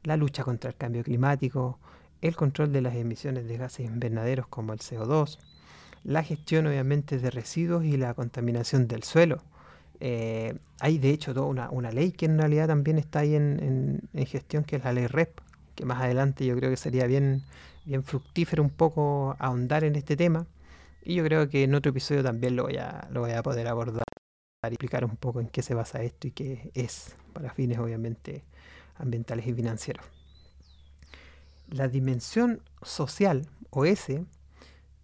la 0.05 0.17
lucha 0.17 0.43
contra 0.43 0.71
el 0.71 0.77
cambio 0.77 1.03
climático, 1.03 1.79
el 2.23 2.35
control 2.35 2.73
de 2.73 2.81
las 2.81 2.95
emisiones 2.95 3.47
de 3.47 3.59
gases 3.59 3.87
invernaderos 3.87 4.47
como 4.47 4.73
el 4.73 4.79
CO2, 4.79 5.39
la 6.05 6.23
gestión 6.23 6.67
obviamente 6.67 7.19
de 7.19 7.31
residuos 7.31 7.85
y 7.85 7.99
la 7.99 8.15
contaminación 8.15 8.89
del 8.89 9.03
suelo, 9.03 9.43
eh, 10.05 10.59
hay 10.81 10.99
de 10.99 11.11
hecho 11.11 11.33
toda 11.33 11.69
una, 11.71 11.93
ley 11.93 12.11
que 12.11 12.27
en 12.27 12.37
realidad 12.37 12.67
también 12.67 12.99
está 12.99 13.21
ahí 13.21 13.37
en, 13.37 14.01
gestión, 14.27 14.65
que 14.65 14.75
es 14.75 14.85
la 14.85 14.93
ley 14.93 15.07
REP, 15.07 15.39
que 15.77 15.85
más 15.85 16.03
adelante 16.03 16.45
yo 16.45 16.57
creo 16.57 16.71
que 16.71 16.77
sería 16.77 17.07
bien, 17.07 17.45
fructífero 18.03 18.65
un 18.65 18.71
poco 18.71 19.37
ahondar 19.39 19.85
en 19.85 19.95
este 19.95 20.17
tema. 20.17 20.49
Y 21.05 21.15
yo 21.15 21.25
creo 21.25 21.49
que 21.49 21.63
en 21.63 21.77
otro 21.77 21.91
episodio 21.91 22.25
también 22.25 22.57
lo 22.57 22.65
voy 22.65 22.79
a, 22.79 23.07
lo 23.13 23.21
voy 23.21 23.31
a 23.31 23.45
poder 23.45 23.69
abordar 23.69 24.03
y 24.65 24.67
explicar 24.67 25.05
un 25.05 25.17
poco 25.17 25.41
en 25.41 25.47
qué 25.47 25.63
se 25.63 25.73
basa 25.73 26.03
esto 26.03 26.27
y 26.27 26.33
qué 26.33 26.73
es, 26.75 27.15
para 27.33 27.53
fines 27.55 27.79
obviamente 27.79 28.45
ambientales 28.97 29.47
y 29.47 29.55
financieros. 29.55 30.05
La 31.69 31.87
dimensión 31.87 32.61
social, 32.83 33.47
o 33.71 33.85
S, 33.85 34.25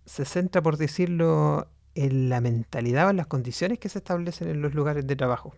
se 0.07 0.25
centra, 0.25 0.61
por 0.61 0.76
decirlo, 0.76 1.69
en 1.99 2.28
la 2.28 2.40
mentalidad 2.40 3.09
o 3.09 3.11
en 3.11 3.17
las 3.17 3.26
condiciones 3.26 3.81
que 3.81 3.88
se 3.88 3.99
establecen 3.99 4.49
en 4.49 4.62
los 4.62 4.73
lugares 4.73 5.05
de 5.05 5.17
trabajo. 5.17 5.55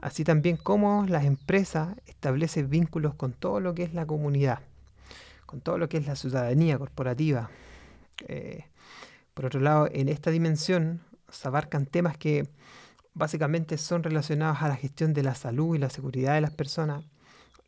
Así 0.00 0.22
también 0.22 0.56
como 0.56 1.04
las 1.08 1.24
empresas 1.24 1.96
establecen 2.06 2.70
vínculos 2.70 3.14
con 3.14 3.32
todo 3.32 3.58
lo 3.58 3.74
que 3.74 3.82
es 3.82 3.92
la 3.92 4.06
comunidad, 4.06 4.60
con 5.46 5.60
todo 5.60 5.76
lo 5.78 5.88
que 5.88 5.96
es 5.96 6.06
la 6.06 6.14
ciudadanía 6.14 6.78
corporativa. 6.78 7.50
Eh, 8.28 8.66
por 9.34 9.46
otro 9.46 9.58
lado, 9.60 9.88
en 9.90 10.08
esta 10.08 10.30
dimensión 10.30 11.00
se 11.28 11.48
abarcan 11.48 11.86
temas 11.86 12.16
que 12.18 12.46
básicamente 13.14 13.76
son 13.76 14.04
relacionados 14.04 14.62
a 14.62 14.68
la 14.68 14.76
gestión 14.76 15.12
de 15.12 15.24
la 15.24 15.34
salud 15.34 15.74
y 15.74 15.78
la 15.78 15.90
seguridad 15.90 16.34
de 16.34 16.40
las 16.40 16.52
personas, 16.52 17.04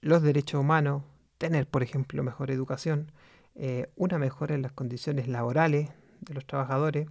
los 0.00 0.22
derechos 0.22 0.60
humanos, 0.60 1.02
tener, 1.38 1.66
por 1.66 1.82
ejemplo, 1.82 2.22
mejor 2.22 2.52
educación, 2.52 3.10
eh, 3.56 3.90
una 3.96 4.18
mejora 4.18 4.54
en 4.54 4.62
las 4.62 4.70
condiciones 4.70 5.26
laborales 5.26 5.90
de 6.20 6.34
los 6.34 6.46
trabajadores, 6.46 7.08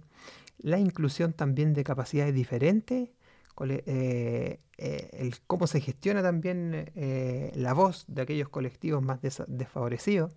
la 0.66 0.80
inclusión 0.80 1.32
también 1.32 1.74
de 1.74 1.84
capacidades 1.84 2.34
diferentes, 2.34 3.10
eh, 3.68 4.58
eh, 4.78 5.30
cómo 5.46 5.68
se 5.68 5.80
gestiona 5.80 6.24
también 6.24 6.90
eh, 6.96 7.52
la 7.54 7.72
voz 7.72 8.04
de 8.08 8.22
aquellos 8.22 8.48
colectivos 8.48 9.00
más 9.00 9.20
desfavorecidos. 9.46 10.32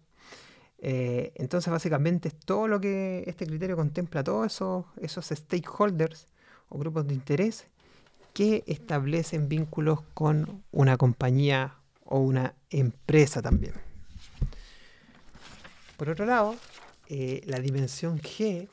entonces, 0.77 1.71
básicamente, 1.71 2.29
todo 2.29 2.67
lo 2.67 2.79
que 2.79 3.23
este 3.25 3.47
criterio 3.47 3.75
contempla, 3.75 4.23
todos 4.23 4.53
esos, 4.53 4.85
esos 5.01 5.25
stakeholders 5.25 6.27
o 6.69 6.77
grupos 6.77 7.07
de 7.07 7.15
interés 7.15 7.65
que 8.31 8.63
establecen 8.67 9.49
vínculos 9.49 10.01
con 10.13 10.63
una 10.71 10.95
compañía 10.97 11.73
o 12.05 12.19
una 12.19 12.53
empresa 12.69 13.41
también. 13.41 13.73
Por 15.97 16.11
otro 16.11 16.27
lado, 16.27 16.55
la 17.07 17.59
dimensión 17.59 18.19
G 18.19 18.69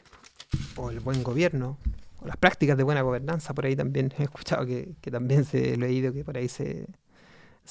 o 0.76 0.90
el 0.90 1.00
buen 1.00 1.23
gobierno, 1.23 1.78
o 2.21 2.26
las 2.26 2.37
prácticas 2.37 2.76
de 2.76 2.83
buena 2.83 3.02
gobernanza, 3.02 3.54
por 3.54 3.66
ahí 3.66 3.76
también 3.76 4.12
he 4.18 4.25
escuchado 4.25 4.66
que, 4.66 4.95
también 5.11 5.45
se 5.45 5.75
he 5.75 5.76
leído 5.76 6.12
que 6.12 6.25
por 6.25 6.37
ahí 6.37 6.49
se, 6.49 6.87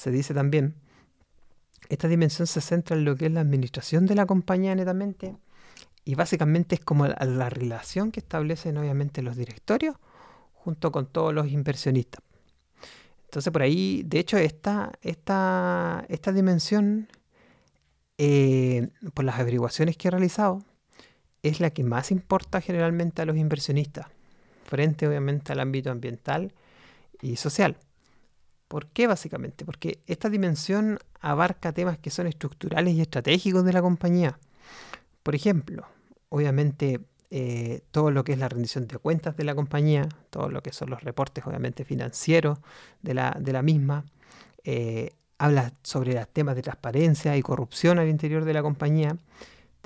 dice 0.06 0.34
también. 0.34 0.74
Esta 1.88 2.08
dimensión 2.08 2.46
se 2.46 2.60
centra 2.60 2.96
en 2.96 3.04
lo 3.04 3.16
que 3.16 3.26
es 3.26 3.32
la 3.32 3.40
administración 3.40 4.06
de 4.06 4.16
la 4.16 4.26
compañía 4.26 4.74
netamente 4.74 5.36
y 6.04 6.14
básicamente 6.14 6.74
es 6.76 6.80
como 6.80 7.06
la, 7.06 7.50
relación 7.50 8.10
que 8.10 8.20
establecen 8.20 8.76
obviamente 8.76 9.22
los 9.22 9.36
directorios 9.36 9.96
junto 10.54 10.90
con 10.90 11.06
todos 11.06 11.32
los 11.32 11.48
inversionistas. 11.48 12.22
Entonces 13.24 13.52
por 13.52 13.62
ahí, 13.62 14.02
de 14.04 14.18
hecho, 14.18 14.36
esta, 14.36 14.92
esta, 15.02 16.04
esta 16.08 16.32
dimensión, 16.32 17.08
eh, 18.18 18.88
por 19.14 19.24
las 19.24 19.38
averiguaciones 19.38 19.96
que 19.96 20.08
he 20.08 20.10
realizado, 20.10 20.64
es 21.48 21.60
la 21.60 21.70
que 21.70 21.84
más 21.84 22.10
importa 22.10 22.60
generalmente 22.60 23.22
a 23.22 23.26
los 23.26 23.36
inversionistas, 23.36 24.06
frente 24.64 25.06
obviamente 25.06 25.52
al 25.52 25.60
ámbito 25.60 25.90
ambiental 25.90 26.52
y 27.20 27.36
social. 27.36 27.76
¿Por 28.68 28.88
qué 28.88 29.06
básicamente? 29.06 29.64
Porque 29.64 30.00
esta 30.06 30.28
dimensión 30.28 30.98
abarca 31.20 31.72
temas 31.72 31.98
que 31.98 32.10
son 32.10 32.26
estructurales 32.26 32.94
y 32.94 33.00
estratégicos 33.00 33.64
de 33.64 33.72
la 33.72 33.82
compañía. 33.82 34.38
Por 35.22 35.34
ejemplo, 35.34 35.86
obviamente 36.28 37.00
eh, 37.30 37.80
todo 37.90 38.10
lo 38.10 38.24
que 38.24 38.32
es 38.32 38.38
la 38.38 38.48
rendición 38.48 38.86
de 38.86 38.98
cuentas 38.98 39.36
de 39.36 39.44
la 39.44 39.54
compañía, 39.54 40.08
todo 40.30 40.48
lo 40.48 40.62
que 40.62 40.72
son 40.72 40.90
los 40.90 41.02
reportes 41.02 41.44
obviamente 41.46 41.84
financieros 41.84 42.58
de 43.02 43.14
la, 43.14 43.36
de 43.38 43.52
la 43.52 43.62
misma, 43.62 44.04
eh, 44.64 45.10
habla 45.38 45.72
sobre 45.82 46.14
los 46.14 46.28
temas 46.28 46.56
de 46.56 46.62
transparencia 46.62 47.36
y 47.36 47.42
corrupción 47.42 47.98
al 47.98 48.08
interior 48.08 48.44
de 48.44 48.54
la 48.54 48.62
compañía, 48.62 49.16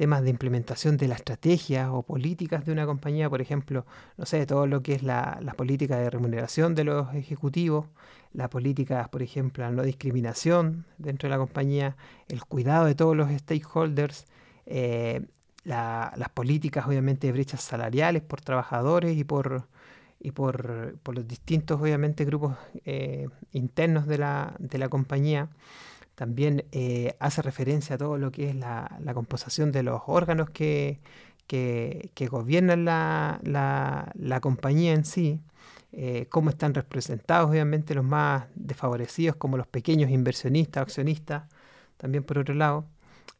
temas 0.00 0.22
de 0.22 0.30
implementación 0.30 0.96
de 0.96 1.08
la 1.08 1.14
estrategia 1.14 1.92
o 1.92 2.02
políticas 2.02 2.64
de 2.64 2.72
una 2.72 2.86
compañía, 2.86 3.28
por 3.28 3.42
ejemplo, 3.42 3.84
no 4.16 4.24
sé, 4.24 4.46
todo 4.46 4.66
lo 4.66 4.82
que 4.82 4.94
es 4.94 5.02
la, 5.02 5.38
política 5.58 5.98
de 5.98 6.08
remuneración 6.08 6.74
de 6.74 6.84
los 6.84 7.14
ejecutivos, 7.14 7.84
la 8.32 8.48
política, 8.48 9.10
por 9.12 9.22
ejemplo, 9.22 9.62
la 9.62 9.70
no 9.70 9.82
discriminación 9.82 10.86
dentro 10.96 11.28
de 11.28 11.32
la 11.32 11.36
compañía, 11.36 11.98
el 12.28 12.42
cuidado 12.46 12.86
de 12.86 12.94
todos 12.94 13.14
los 13.14 13.30
stakeholders, 13.30 14.24
eh, 14.64 15.26
las 15.64 16.30
políticas, 16.32 16.86
obviamente, 16.86 17.26
de 17.26 17.34
brechas 17.34 17.60
salariales 17.60 18.22
por 18.22 18.40
trabajadores 18.40 19.18
y 19.18 19.24
por, 19.24 19.68
y 20.18 20.30
por, 20.30 20.96
los 21.14 21.28
distintos, 21.28 21.78
obviamente, 21.78 22.24
grupos 22.24 22.56
eh, 22.86 23.28
internos 23.52 24.06
de 24.06 24.16
la, 24.16 24.54
de 24.60 24.78
la, 24.78 24.88
compañía. 24.88 25.50
También 26.20 26.66
eh, 26.72 27.16
hace 27.18 27.40
referencia 27.40 27.94
a 27.94 27.98
todo 27.98 28.18
lo 28.18 28.30
que 28.30 28.50
es 28.50 28.54
la, 28.54 28.98
la 29.02 29.14
composición 29.14 29.72
de 29.72 29.82
los 29.82 30.02
órganos 30.06 30.50
que, 30.50 31.00
que, 31.46 32.28
gobiernan 32.30 32.84
la, 32.84 33.40
la, 33.42 34.40
compañía 34.42 34.92
en 34.92 35.06
sí, 35.06 35.40
eh, 35.92 36.26
cómo 36.28 36.50
están 36.50 36.74
representados, 36.74 37.48
obviamente, 37.48 37.94
los 37.94 38.04
más 38.04 38.48
desfavorecidos, 38.54 39.36
como 39.36 39.56
los 39.56 39.66
pequeños 39.66 40.10
inversionistas, 40.10 40.82
accionistas, 40.82 41.44
también 41.96 42.22
por 42.22 42.36
otro 42.36 42.54
lado. 42.54 42.84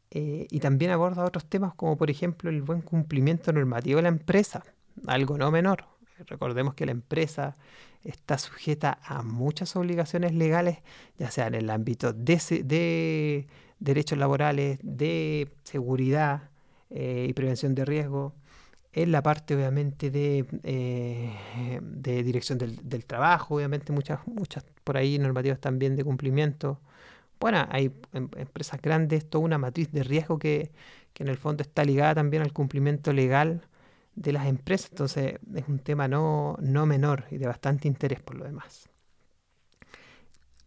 y 0.09 0.59
también 0.59 0.89
aborda 0.91 1.23
otros 1.23 1.45
temas 1.45 1.75
como 1.75 1.97
por 1.97 2.09
ejemplo 2.09 2.49
el 2.49 2.63
buen 2.63 2.81
cumplimiento 2.81 3.53
normativo 3.53 3.97
de 3.97 4.03
la 4.03 4.09
empresa, 4.09 4.63
algo 5.05 5.37
no 5.37 5.51
menor. 5.51 5.90
Recordemos 6.27 6.73
que 6.73 6.85
la 6.85 6.91
empresa 6.91 7.55
está 8.03 8.37
sujeta 8.37 8.99
a 9.03 9.21
muchas 9.21 9.75
obligaciones 9.75 10.33
legales, 10.33 10.79
ya 11.17 11.29
sea 11.31 11.47
en 11.47 11.55
el 11.55 11.69
ámbito 11.69 12.13
de, 12.13 13.47
derechos 13.79 14.17
laborales, 14.17 14.79
de 14.81 15.49
seguridad 15.63 16.49
eh, 16.89 17.25
y 17.29 17.33
prevención 17.33 17.75
de 17.75 17.85
riesgo, 17.85 18.33
en 18.93 19.11
la 19.11 19.23
parte 19.23 19.55
obviamente 19.55 20.11
de, 20.11 20.45
eh, 20.63 21.81
dirección 22.03 22.57
del, 22.57 23.05
trabajo, 23.05 23.55
obviamente 23.55 23.93
muchas, 23.93 24.19
muchas 24.27 24.65
por 24.83 24.97
ahí 24.97 25.17
normativas 25.17 25.59
también 25.59 25.95
de 25.95 26.03
cumplimiento. 26.03 26.79
Bueno, 27.39 27.65
hay 27.71 27.91
em, 28.13 28.29
empresas 28.35 28.81
grandes, 28.81 29.29
toda 29.29 29.45
una 29.45 29.57
matriz 29.57 29.91
de 29.91 30.03
riesgo 30.03 30.37
que, 30.39 30.71
que 31.13 31.23
en 31.23 31.29
el 31.29 31.37
fondo 31.37 31.63
está 31.63 31.85
ligada 31.85 32.15
también 32.15 32.43
al 32.43 32.53
cumplimiento 32.53 33.13
legal 33.13 33.63
de 34.15 34.33
las 34.33 34.47
empresas. 34.47 34.91
Entonces 34.91 35.39
es 35.55 35.67
un 35.67 35.79
tema 35.79 36.07
no, 36.07 36.57
no 36.61 36.85
menor 36.85 37.25
y 37.31 37.37
de 37.37 37.47
bastante 37.47 37.87
interés 37.87 38.21
por 38.21 38.35
lo 38.35 38.45
demás. 38.45 38.89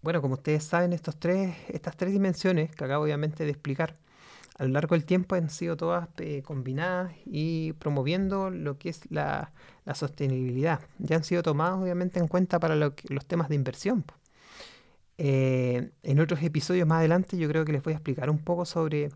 Bueno, 0.03 0.21
como 0.21 0.35
ustedes 0.35 0.65
saben, 0.65 0.93
estos 0.93 1.19
tres, 1.19 1.57
estas 1.69 1.97
tres 1.97 2.13
dimensiones 2.13 2.75
que 2.75 2.85
acabo 2.85 3.05
obviamente 3.05 3.45
de 3.45 3.51
explicar, 3.51 3.97
a 4.59 4.65
lo 4.65 4.71
largo 4.71 4.95
del 4.95 5.05
tiempo 5.05 5.35
han 5.35 5.51
sido 5.51 5.77
todas 5.77 6.09
eh, 6.19 6.43
combinadas 6.43 7.13
y 7.27 7.73
promoviendo 7.75 8.51
lo 8.51 8.79
que 8.79 8.91
es 8.91 9.11
la, 9.11 9.53
sostenibilidad. 9.95 10.81
Ya 10.99 11.17
han 11.17 11.25
sido 11.25 11.43
tomadas 11.43 11.81
obviamente 11.81 12.21
en 12.21 12.29
cuenta 12.29 12.61
para 12.61 12.77
los 12.77 13.27
temas 13.27 13.49
de 13.49 13.55
inversión. 13.55 14.05
Eh, 15.19 15.91
en 16.03 16.21
otros 16.21 16.43
episodios 16.43 16.89
más 16.89 16.99
adelante 16.99 17.37
yo 17.39 17.49
creo 17.49 17.65
que 17.65 17.73
les 17.73 17.83
voy 17.83 17.93
a 17.93 17.97
explicar 17.97 18.31
un 18.31 18.39
poco 18.39 18.65
sobre 18.65 19.11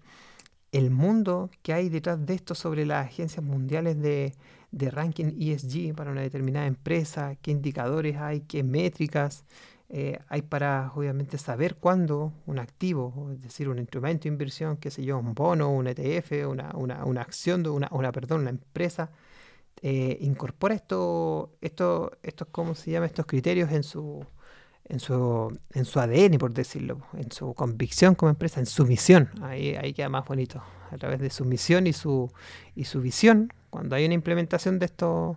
el 0.73 0.91
mundo 0.91 1.51
que 1.63 1.73
hay 1.73 1.89
detrás 1.89 2.25
de 2.25 2.35
esto 2.35 2.55
sobre 2.55 2.85
las 2.87 3.07
agencias 3.07 3.45
mundiales 3.45 4.01
de, 4.01 4.35
ranking 4.73 5.33
ESG 5.39 5.95
para 5.95 6.11
una 6.11 6.21
determinada 6.23 6.67
empresa, 6.67 7.37
qué 7.41 7.51
indicadores 7.51 8.17
hay, 8.17 8.41
qué 8.43 8.63
métricas 8.63 9.45
eh, 9.89 10.19
hay 10.29 10.43
para 10.43 10.93
obviamente 10.95 11.39
saber 11.39 11.77
cuándo 11.77 12.33
un 12.47 12.59
activo, 12.59 13.31
es 13.33 13.41
decir, 13.41 13.69
un 13.71 13.79
instrumento 13.79 14.25
de 14.25 14.29
inversión, 14.29 14.77
qué 14.77 14.91
sé 14.91 15.05
yo, 15.05 15.19
un 15.19 15.35
bono, 15.35 15.71
un 15.71 15.87
ETF, 15.87 16.47
una, 16.47 16.71
una, 16.75 17.05
una 17.07 17.23
acción, 17.23 17.63
de 17.63 17.71
una, 17.71 17.89
una, 17.91 18.13
perdón, 18.13 18.43
una 18.43 18.51
empresa, 18.51 19.11
eh, 19.83 20.19
incorpora 20.21 20.75
esto, 20.75 21.57
esto, 21.61 22.13
estos, 22.23 22.49
¿cómo 22.51 22.75
se 22.75 22.91
llama? 22.91 23.07
estos 23.07 23.27
criterios 23.27 23.71
en 23.73 23.83
su, 23.83 24.27
en 24.89 25.01
su, 25.01 25.59
en 25.73 25.85
su 25.85 26.01
ADN, 26.01 26.39
por 26.39 26.53
decirlo, 26.53 27.01
en 27.15 27.31
su 27.31 27.55
convicción 27.55 28.15
como 28.15 28.31
empresa, 28.31 28.61
en 28.61 28.67
su 28.67 28.87
misión. 28.87 29.31
Ahí, 29.43 29.75
ahí 29.75 29.93
queda 29.93 30.09
más 30.09 30.25
bonito. 30.25 30.63
A 30.91 30.97
través 30.97 31.21
de 31.21 31.31
su 31.31 31.45
misión 31.45 31.87
y 31.87 31.93
su, 31.93 32.31
y 32.75 32.85
su 32.85 33.01
visión, 33.01 33.53
cuando 33.71 33.97
hay 33.97 34.07
una 34.07 34.15
implementación 34.15 34.79
de 34.79 34.87
estos, 34.87 35.37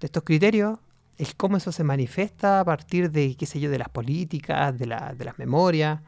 de 0.00 0.06
estos 0.06 0.22
criterios, 0.22 0.78
es 1.16 1.34
cómo 1.34 1.56
eso 1.56 1.72
se 1.72 1.84
manifiesta 1.84 2.60
a 2.60 2.64
partir 2.64 3.10
de, 3.10 3.34
qué 3.36 3.46
sé 3.46 3.60
yo, 3.60 3.70
de 3.70 3.78
las 3.78 3.88
políticas, 3.88 4.78
de, 4.78 4.86
la, 4.86 5.14
de 5.14 5.24
las 5.24 5.38
memorias, 5.38 6.00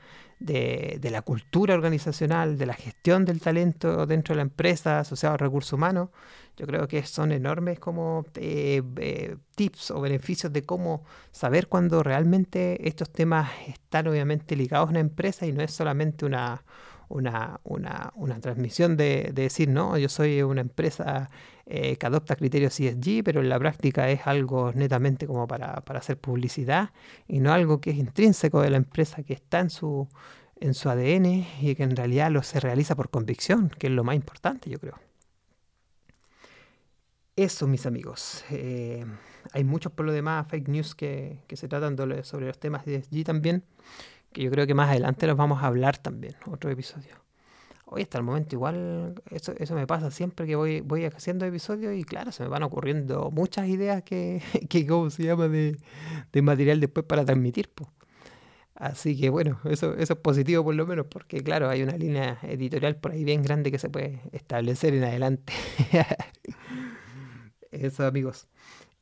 de, 0.44 0.98
de, 1.00 1.10
la 1.10 1.22
cultura 1.22 1.74
organizacional, 1.74 2.58
de 2.58 2.66
la 2.66 2.74
gestión 2.74 3.24
del 3.24 3.40
talento 3.40 4.06
dentro 4.06 4.34
de 4.34 4.36
la 4.36 4.42
empresa 4.42 5.00
asociado 5.00 5.34
a 5.34 5.38
recursos 5.38 5.72
humanos, 5.72 6.10
yo 6.56 6.66
creo 6.66 6.86
que 6.86 7.04
son 7.04 7.32
enormes 7.32 7.78
como 7.78 8.26
eh, 8.34 8.82
eh, 8.96 9.36
tips 9.56 9.90
o 9.90 10.00
beneficios 10.00 10.52
de 10.52 10.62
cómo 10.62 11.04
saber 11.30 11.68
cuando 11.68 12.02
realmente 12.02 12.86
estos 12.88 13.10
temas 13.10 13.50
están 13.66 14.06
obviamente 14.06 14.54
ligados 14.54 14.88
a 14.88 14.90
una 14.90 15.00
empresa 15.00 15.46
y 15.46 15.52
no 15.52 15.62
es 15.62 15.72
solamente 15.72 16.26
una, 16.26 16.62
una, 17.12 17.60
una, 17.64 18.12
una 18.16 18.40
transmisión 18.40 18.96
de, 18.96 19.30
de, 19.32 19.42
decir, 19.42 19.68
no, 19.68 19.98
yo 19.98 20.08
soy 20.08 20.42
una 20.42 20.62
empresa 20.62 21.30
eh, 21.66 21.96
que 21.96 22.06
adopta 22.06 22.36
criterios 22.36 22.78
ESG, 22.80 23.22
pero 23.22 23.40
en 23.40 23.48
la 23.48 23.58
práctica 23.58 24.10
es 24.10 24.26
algo 24.26 24.72
netamente 24.72 25.26
como 25.26 25.46
para, 25.46 25.82
para 25.82 26.00
hacer 26.00 26.18
publicidad 26.18 26.90
y 27.28 27.40
no 27.40 27.52
algo 27.52 27.80
que 27.80 27.90
es 27.90 27.96
intrínseco 27.96 28.62
de 28.62 28.70
la 28.70 28.78
empresa, 28.78 29.22
que 29.22 29.34
está 29.34 29.60
en 29.60 29.70
su, 29.70 30.08
en 30.60 30.74
su 30.74 30.88
ADN 30.88 31.46
y 31.60 31.74
que 31.74 31.82
en 31.82 31.94
realidad 31.94 32.30
lo 32.30 32.42
se 32.42 32.60
realiza 32.60 32.96
por 32.96 33.10
convicción, 33.10 33.70
que 33.78 33.88
es 33.88 33.92
lo 33.92 34.04
más 34.04 34.16
importante, 34.16 34.70
yo 34.70 34.78
creo. 34.78 34.98
Eso, 37.36 37.66
mis 37.66 37.86
amigos. 37.86 38.44
Eh, 38.50 39.06
hay 39.52 39.64
muchos 39.64 39.92
por 39.92 40.06
lo 40.06 40.12
demás 40.12 40.46
fake 40.48 40.68
news 40.68 40.94
que, 40.94 41.38
se 41.52 41.68
tratan 41.68 41.96
sobre 42.24 42.46
los 42.46 42.58
temas 42.58 42.84
de 42.84 42.96
ESG 42.96 43.24
también, 43.24 43.64
que 44.32 44.42
yo 44.42 44.50
creo 44.50 44.66
que 44.66 44.74
más 44.74 44.90
adelante 44.90 45.26
los 45.26 45.36
vamos 45.36 45.62
a 45.62 45.66
hablar 45.66 45.98
también, 45.98 46.34
otro 46.46 46.70
episodio. 46.70 47.16
Hoy 47.86 48.02
hasta 48.02 48.18
el 48.18 48.24
momento 48.24 48.56
igual, 48.56 49.22
eso, 49.30 49.52
eso 49.58 49.74
me 49.74 49.86
pasa 49.86 50.10
siempre 50.10 50.46
que 50.46 50.56
voy, 50.56 50.80
voy 50.80 51.04
haciendo 51.04 51.44
episodios 51.44 51.94
y 51.94 52.04
claro, 52.04 52.32
se 52.32 52.42
me 52.42 52.48
van 52.48 52.62
ocurriendo 52.62 53.30
muchas 53.30 53.68
ideas 53.68 54.02
que, 54.02 54.42
que 54.70 54.86
¿cómo 54.86 55.10
se 55.10 55.24
llama?, 55.24 55.48
de, 55.48 55.76
material 56.42 56.80
después 56.80 57.04
para 57.06 57.24
transmitir. 57.24 57.70
Así 58.74 59.20
que 59.20 59.28
bueno, 59.28 59.60
eso, 59.64 59.94
eso 59.94 60.14
es 60.14 60.18
positivo 60.18 60.64
por 60.64 60.74
lo 60.74 60.86
menos, 60.86 61.06
porque 61.06 61.42
claro, 61.42 61.68
hay 61.68 61.82
una 61.82 61.96
línea 61.96 62.38
editorial 62.42 62.96
por 62.96 63.12
ahí 63.12 63.24
bien 63.24 63.42
grande 63.42 63.70
que 63.70 63.78
se 63.78 63.90
puede 63.90 64.22
establecer 64.32 64.94
en 64.94 65.04
adelante. 65.04 65.52
Eso, 67.70 68.06
amigos. 68.06 68.48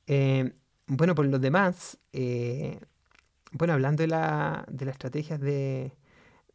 Eh, 0.07 0.53
bueno, 0.87 1.15
por 1.15 1.27
los 1.27 1.41
demás, 1.41 1.99
eh, 2.13 2.81
bueno, 3.53 3.75
hablando 3.75 4.03
de, 4.03 4.09
la, 4.09 4.65
de 4.71 4.85
las 4.87 4.93
estrategias 4.95 5.41
de, 5.41 5.93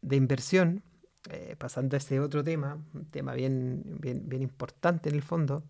de 0.02 0.16
inversión, 0.16 0.82
eh, 1.30 1.56
pasando 1.58 1.96
a 1.96 1.98
ese 1.98 2.20
otro 2.20 2.42
tema, 2.44 2.78
un 2.94 3.06
tema 3.06 3.34
bien, 3.34 3.82
bien, 4.00 4.28
bien 4.28 4.42
importante 4.42 5.08
en 5.08 5.14
el 5.16 5.22
fondo, 5.22 5.64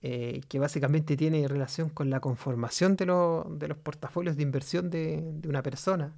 que 0.00 0.58
básicamente 0.58 1.16
tiene 1.16 1.46
relación 1.46 1.88
con 1.88 2.10
la 2.10 2.18
conformación 2.18 2.96
de, 2.96 3.04
de 3.06 3.68
los 3.68 3.78
portafolios 3.78 4.36
de 4.36 4.42
inversión 4.42 4.90
de, 4.90 5.22
de 5.22 5.48
una 5.48 5.62
persona. 5.62 6.12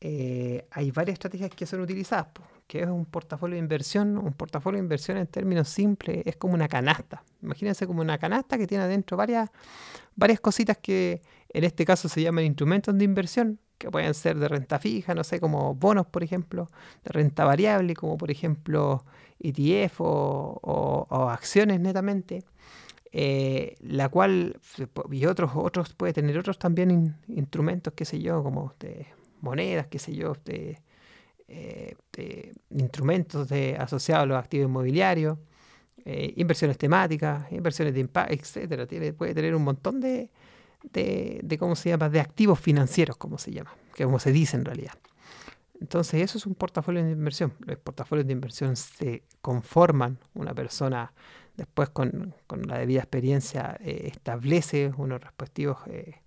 hay 0.00 0.90
varias 0.90 1.14
estrategias 1.14 1.50
que 1.50 1.64
son 1.66 1.80
utilizadas. 1.80 2.26
que 2.66 2.82
es 2.82 2.86
un 2.86 3.06
portafolio 3.06 3.54
de 3.54 3.60
inversión? 3.60 4.18
Un 4.18 4.32
portafolio 4.34 4.78
de 4.78 4.84
inversión 4.84 5.16
en 5.16 5.26
términos 5.26 5.68
simples 5.68 6.22
es 6.26 6.36
como 6.36 6.54
una 6.54 6.68
canasta. 6.68 7.22
Imagínense 7.42 7.86
como 7.86 8.00
una 8.02 8.18
canasta 8.18 8.58
que 8.58 8.66
tiene 8.66 8.84
adentro 8.84 9.16
varias, 9.16 9.50
varias 10.14 10.40
cositas 10.40 10.76
que 10.78 11.22
en 11.54 11.64
este 11.64 11.84
caso 11.84 12.08
se 12.08 12.20
llaman 12.20 12.44
instrumentos 12.44 12.96
de 12.98 13.04
inversión, 13.04 13.60
que 13.78 13.90
pueden 13.90 14.12
ser 14.14 14.38
de 14.38 14.48
renta 14.48 14.78
fija, 14.78 15.14
no 15.14 15.24
sé, 15.24 15.40
como 15.40 15.74
bonos, 15.74 16.06
por 16.06 16.22
ejemplo, 16.22 16.68
de 17.04 17.10
renta 17.12 17.44
variable, 17.44 17.94
como 17.94 18.18
por 18.18 18.30
ejemplo 18.30 19.04
ETF 19.38 20.00
o, 20.00 21.28
acciones 21.30 21.80
netamente. 21.80 22.44
Eh, 23.12 23.76
la 23.80 24.08
cual, 24.08 24.58
y 25.12 25.26
otros, 25.26 25.52
otros 25.54 25.94
puede 25.94 26.12
tener 26.12 26.36
otros 26.36 26.58
también 26.58 27.16
instrumentos, 27.28 27.94
qué 27.94 28.04
sé 28.04 28.20
yo, 28.20 28.42
como 28.42 28.74
de 28.80 29.06
monedas, 29.40 29.86
qué 29.86 30.00
sé 30.00 30.12
yo, 30.14 30.32
de, 30.44 30.80
eh, 31.46 31.94
instrumentos 32.70 33.48
de, 33.48 33.76
asociados 33.78 34.24
a 34.24 34.26
los 34.26 34.38
activos 34.38 34.68
inmobiliarios. 34.68 35.38
Eh, 36.06 36.34
inversiones 36.36 36.76
temáticas, 36.76 37.50
inversiones 37.50 37.94
de 37.94 38.00
impacto, 38.00 38.34
etcétera. 38.34 38.86
Tiene, 38.86 39.12
puede 39.14 39.34
tener 39.34 39.54
un 39.54 39.62
montón 39.62 40.00
de, 40.00 40.30
de, 40.92 41.56
¿cómo 41.58 41.76
se 41.76 41.90
llama?, 41.90 42.08
de 42.08 42.20
activos 42.20 42.60
financieros, 42.60 43.16
como 43.16 43.38
se 43.38 43.52
llama, 43.52 43.74
que 43.94 44.04
como 44.04 44.18
se 44.18 44.32
dice 44.32 44.56
en 44.56 44.64
realidad. 44.64 44.94
Entonces, 45.80 46.22
eso 46.22 46.38
es 46.38 46.46
un 46.46 46.54
portafolio 46.54 47.04
de 47.04 47.10
inversión. 47.10 47.52
Los 47.66 47.78
portafolios 47.78 48.26
de 48.26 48.32
inversión 48.32 48.76
se 48.76 49.24
conforman, 49.42 50.18
una 50.34 50.54
persona 50.54 51.12
después 51.56 51.88
con, 51.90 52.34
con 52.46 52.62
la 52.62 52.78
debida 52.78 53.00
experiencia 53.00 53.76
eh, 53.80 54.10
establece 54.12 54.92
unos 54.96 55.20
respectivos 55.20 55.78
eh, 55.86 56.20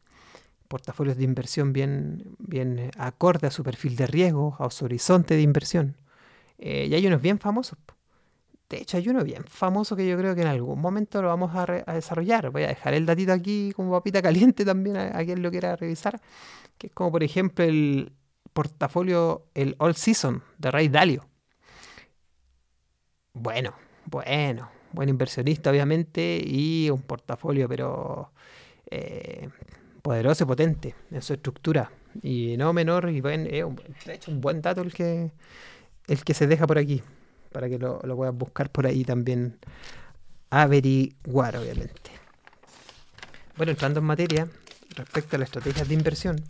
portafolios 0.67 1.17
de 1.17 1.23
inversión 1.23 1.73
bien, 1.73 2.35
bien 2.39 2.91
acorde 2.97 3.47
a 3.47 3.51
su 3.51 3.63
perfil 3.63 3.95
de 3.95 4.07
riesgo, 4.07 4.55
a 4.59 4.69
su 4.69 4.85
horizonte 4.85 5.35
de 5.35 5.41
inversión. 5.41 5.95
y 6.57 6.93
hay 6.93 7.07
unos 7.07 7.21
bien 7.21 7.39
famosos. 7.39 7.77
De 8.69 8.77
hecho, 8.77 8.97
hay 8.97 9.07
uno 9.07 9.23
bien 9.23 9.45
famoso 9.45 9.95
que 9.95 10.07
yo 10.07 10.17
creo 10.17 10.35
que 10.35 10.41
en 10.41 10.47
algún 10.47 10.81
momento 10.81 11.21
lo 11.21 11.29
vamos 11.29 11.51
a, 11.55 11.65
desarrollar. 11.93 12.49
Voy 12.51 12.63
a 12.63 12.67
dejar 12.67 12.93
el 12.93 13.05
datito 13.05 13.31
aquí 13.31 13.71
como 13.73 13.91
papita 13.91 14.21
caliente 14.21 14.65
también 14.65 14.97
a, 14.97 15.23
quien 15.23 15.41
lo 15.41 15.49
quiera 15.51 15.75
revisar. 15.77 16.19
Que 16.77 16.87
es 16.87 16.93
como, 16.93 17.11
por 17.11 17.23
ejemplo, 17.23 17.63
el 17.63 18.11
portafolio, 18.51 19.45
el 19.53 19.75
All 19.79 19.95
Season 19.95 20.43
de 20.57 20.71
Ray 20.71 20.89
Dalio. 20.89 21.25
Bueno, 23.33 23.73
bueno, 24.05 24.69
buen 24.91 25.09
inversionista, 25.09 25.69
obviamente, 25.69 26.41
y 26.43 26.89
un 26.89 27.03
portafolio, 27.03 27.69
pero 27.69 28.31
eh, 28.91 29.47
poderoso 30.01 30.43
y 30.43 30.47
potente 30.47 30.95
en 31.11 31.21
su 31.21 31.33
estructura. 31.33 31.91
Y 32.21 32.57
no 32.57 32.73
menor, 32.73 33.09
y 33.11 33.21
bueno, 33.21 33.45
es 33.45 34.05
de 34.05 34.13
hecho 34.13 34.31
un 34.31 34.41
buen 34.41 34.61
dato 34.61 34.81
el 34.81 34.91
que, 34.93 35.31
el 36.07 36.23
que 36.23 36.33
se 36.33 36.47
deja 36.47 36.67
por 36.67 36.77
aquí, 36.77 37.01
para 37.51 37.69
que 37.69 37.79
lo, 37.79 37.99
lo 38.03 38.15
puedas 38.15 38.35
buscar 38.35 38.71
por 38.71 38.85
ahí 38.85 39.03
también, 39.03 39.57
averiguar 40.49 41.57
obviamente. 41.57 42.11
Bueno, 43.57 43.71
entrando 43.71 43.99
en 43.99 44.05
materia, 44.05 44.47
respecto 44.95 45.35
a 45.35 45.39
las 45.39 45.47
estrategias 45.47 45.87
de 45.87 45.93
inversión, 45.93 46.43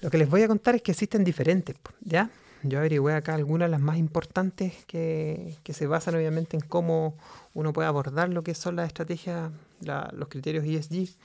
lo 0.00 0.10
que 0.10 0.18
les 0.18 0.28
voy 0.28 0.42
a 0.42 0.48
contar 0.48 0.74
es 0.74 0.82
que 0.82 0.92
existen 0.92 1.22
diferentes, 1.22 1.76
¿ya? 2.00 2.30
Yo 2.64 2.78
averigué 2.78 3.12
acá 3.14 3.34
algunas 3.34 3.66
de 3.66 3.70
las 3.70 3.80
más 3.80 3.98
importantes 3.98 4.84
que, 4.86 5.56
se 5.64 5.86
basan 5.86 6.14
obviamente 6.14 6.56
en 6.56 6.62
cómo 6.62 7.16
uno 7.54 7.72
puede 7.72 7.88
abordar 7.88 8.28
lo 8.28 8.42
que 8.42 8.54
son 8.54 8.76
las 8.76 8.86
estrategias, 8.86 9.50
los 9.80 10.28
criterios 10.28 10.64
ESG. 10.64 11.16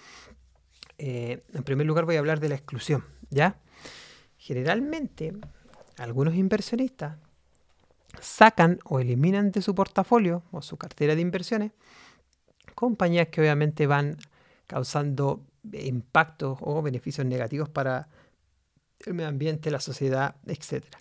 Eh, 0.98 1.44
en 1.54 1.64
primer 1.64 1.86
lugar 1.86 2.06
voy 2.06 2.16
a 2.16 2.20
hablar 2.20 2.40
de 2.40 2.50
la 2.50 2.56
exclusión, 2.56 3.04
¿ya? 3.30 3.60
Generalmente, 4.38 5.34
algunos 5.98 6.36
inversionistas 6.36 7.18
sacan 8.20 8.80
o 8.86 9.00
eliminan 9.00 9.52
de 9.52 9.62
su 9.62 9.76
portafolio 9.76 10.44
o 10.52 10.62
su 10.62 10.78
cartera 10.78 11.16
de 11.16 11.22
inversiones 11.22 11.72
compañías 12.78 13.30
que 13.30 13.42
obviamente 13.42 13.88
van 13.88 14.18
causando 14.68 15.44
impactos 15.74 16.60
o 16.62 16.82
beneficios 16.84 17.26
negativos 17.26 17.70
para 17.70 18.08
el 19.06 19.16
medio 19.16 19.30
ambiente, 19.30 19.72
la 19.72 19.80
sociedad, 19.80 20.36
etcétera. 20.46 21.00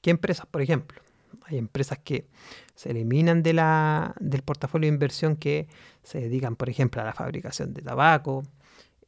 ¿Qué 0.00 0.10
empresas, 0.10 0.46
por 0.46 0.62
ejemplo? 0.62 1.00
Hay 1.44 1.58
empresas 1.58 1.98
que 1.98 2.26
se 2.74 2.90
eliminan 2.90 3.44
de 3.44 3.52
la, 3.52 4.14
del 4.18 4.42
portafolio 4.42 4.88
de 4.88 4.94
inversión 4.94 5.36
que 5.36 5.68
se 6.02 6.20
dedican, 6.20 6.56
por 6.56 6.68
ejemplo, 6.68 7.00
a 7.00 7.04
la 7.04 7.12
fabricación 7.12 7.72
de 7.72 7.82
tabaco. 7.82 8.42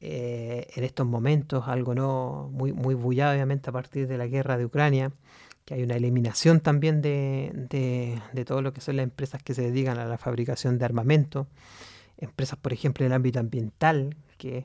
Eh, 0.01 0.69
en 0.77 0.85
estos 0.85 1.07
momentos, 1.07 1.67
algo 1.67 1.93
no 1.93 2.49
muy, 2.53 2.73
muy 2.73 2.95
bullado, 2.95 3.33
obviamente, 3.33 3.71
a 3.71 3.73
partir 3.73 4.07
de 4.07 4.17
la 4.17 4.29
guerra 4.29 4.57
de 4.57 4.65
Ucrania, 4.65 5.11
que 5.69 5.75
hay 5.75 5.83
una 5.83 5.97
eliminación 5.97 6.61
también 6.61 7.03
de, 7.03 7.53
de, 8.33 8.45
todo 8.47 8.63
lo 8.63 8.73
que 8.73 8.81
son 8.81 8.97
las 8.97 9.05
empresas 9.05 9.43
que 9.43 9.53
se 9.53 9.61
dedican 9.61 9.99
a 9.99 10.07
la 10.07 10.17
fabricación 10.17 10.79
de 10.79 10.87
armamento. 10.87 11.47
Empresas, 12.17 12.59
por 12.59 12.73
ejemplo, 12.73 13.05
en 13.05 13.13
el 13.13 13.17
ámbito 13.17 13.39
ambiental, 13.39 14.17
que 14.39 14.65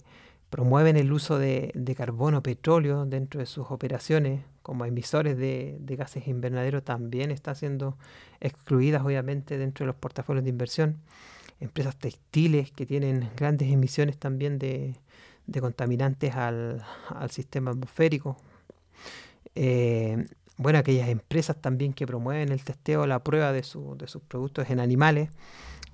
promueven 0.50 0.96
el 0.96 1.12
uso 1.12 1.38
de, 1.38 1.74
de 1.76 1.94
carbono, 1.94 2.42
petróleo 2.42 3.06
dentro 3.06 3.42
de 3.42 3.48
sus 3.48 3.70
operaciones 3.70 4.46
como 4.62 4.86
emisores 4.86 5.38
de, 5.38 5.78
gases 5.98 6.26
invernaderos 6.26 6.86
también 6.86 7.32
están 7.32 7.58
siendo 7.58 7.98
excluidas 8.40 9.04
obviamente 9.04 9.58
dentro 9.58 9.84
de 9.84 9.88
los 9.88 9.98
portafolios 9.98 10.46
de 10.46 10.52
inversión. 10.52 11.02
Empresas 11.60 11.98
textiles 11.98 12.72
que 12.72 12.86
tienen 12.86 13.30
grandes 13.36 13.70
emisiones 13.70 14.18
también 14.18 14.58
de, 14.58 14.96
contaminantes 15.60 16.34
al, 16.38 16.82
sistema 17.30 17.72
atmosférico. 17.72 18.38
Eh, 19.54 20.28
bueno, 20.64 20.80
aquellas 20.80 21.10
empresas 21.10 21.58
también 21.62 21.94
que 21.94 22.08
promueven 22.08 22.50
el 22.52 22.64
testeo, 22.64 23.06
la 23.06 23.24
prueba 23.24 23.52
de, 23.52 23.62
de 23.62 24.08
sus 24.08 24.22
productos 24.28 24.70
en 24.70 24.80
animales. 24.80 25.30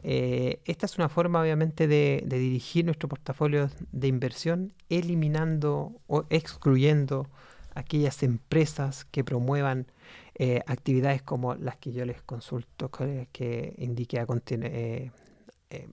Eh, 0.03 0.61
esta 0.65 0.85
es 0.85 0.97
una 0.97 1.09
forma, 1.09 1.41
obviamente, 1.41 1.87
de, 1.87 2.23
dirigir 2.25 2.85
nuestro 2.85 3.09
portafolio 3.09 3.69
de 3.91 4.07
inversión, 4.07 4.73
eliminando 4.89 5.93
o 6.07 6.25
excluyendo 6.29 7.27
aquellas 7.75 8.23
empresas 8.23 9.05
que 9.05 9.23
promuevan 9.23 9.87
eh, 10.35 10.61
actividades 10.67 11.21
como 11.21 11.55
las 11.55 11.77
que 11.77 11.91
yo 11.91 12.05
les 12.05 12.21
consulto, 12.21 12.89
que, 12.89 13.73
indique 13.77 14.19
a 14.19 14.27
eh, 14.51 15.11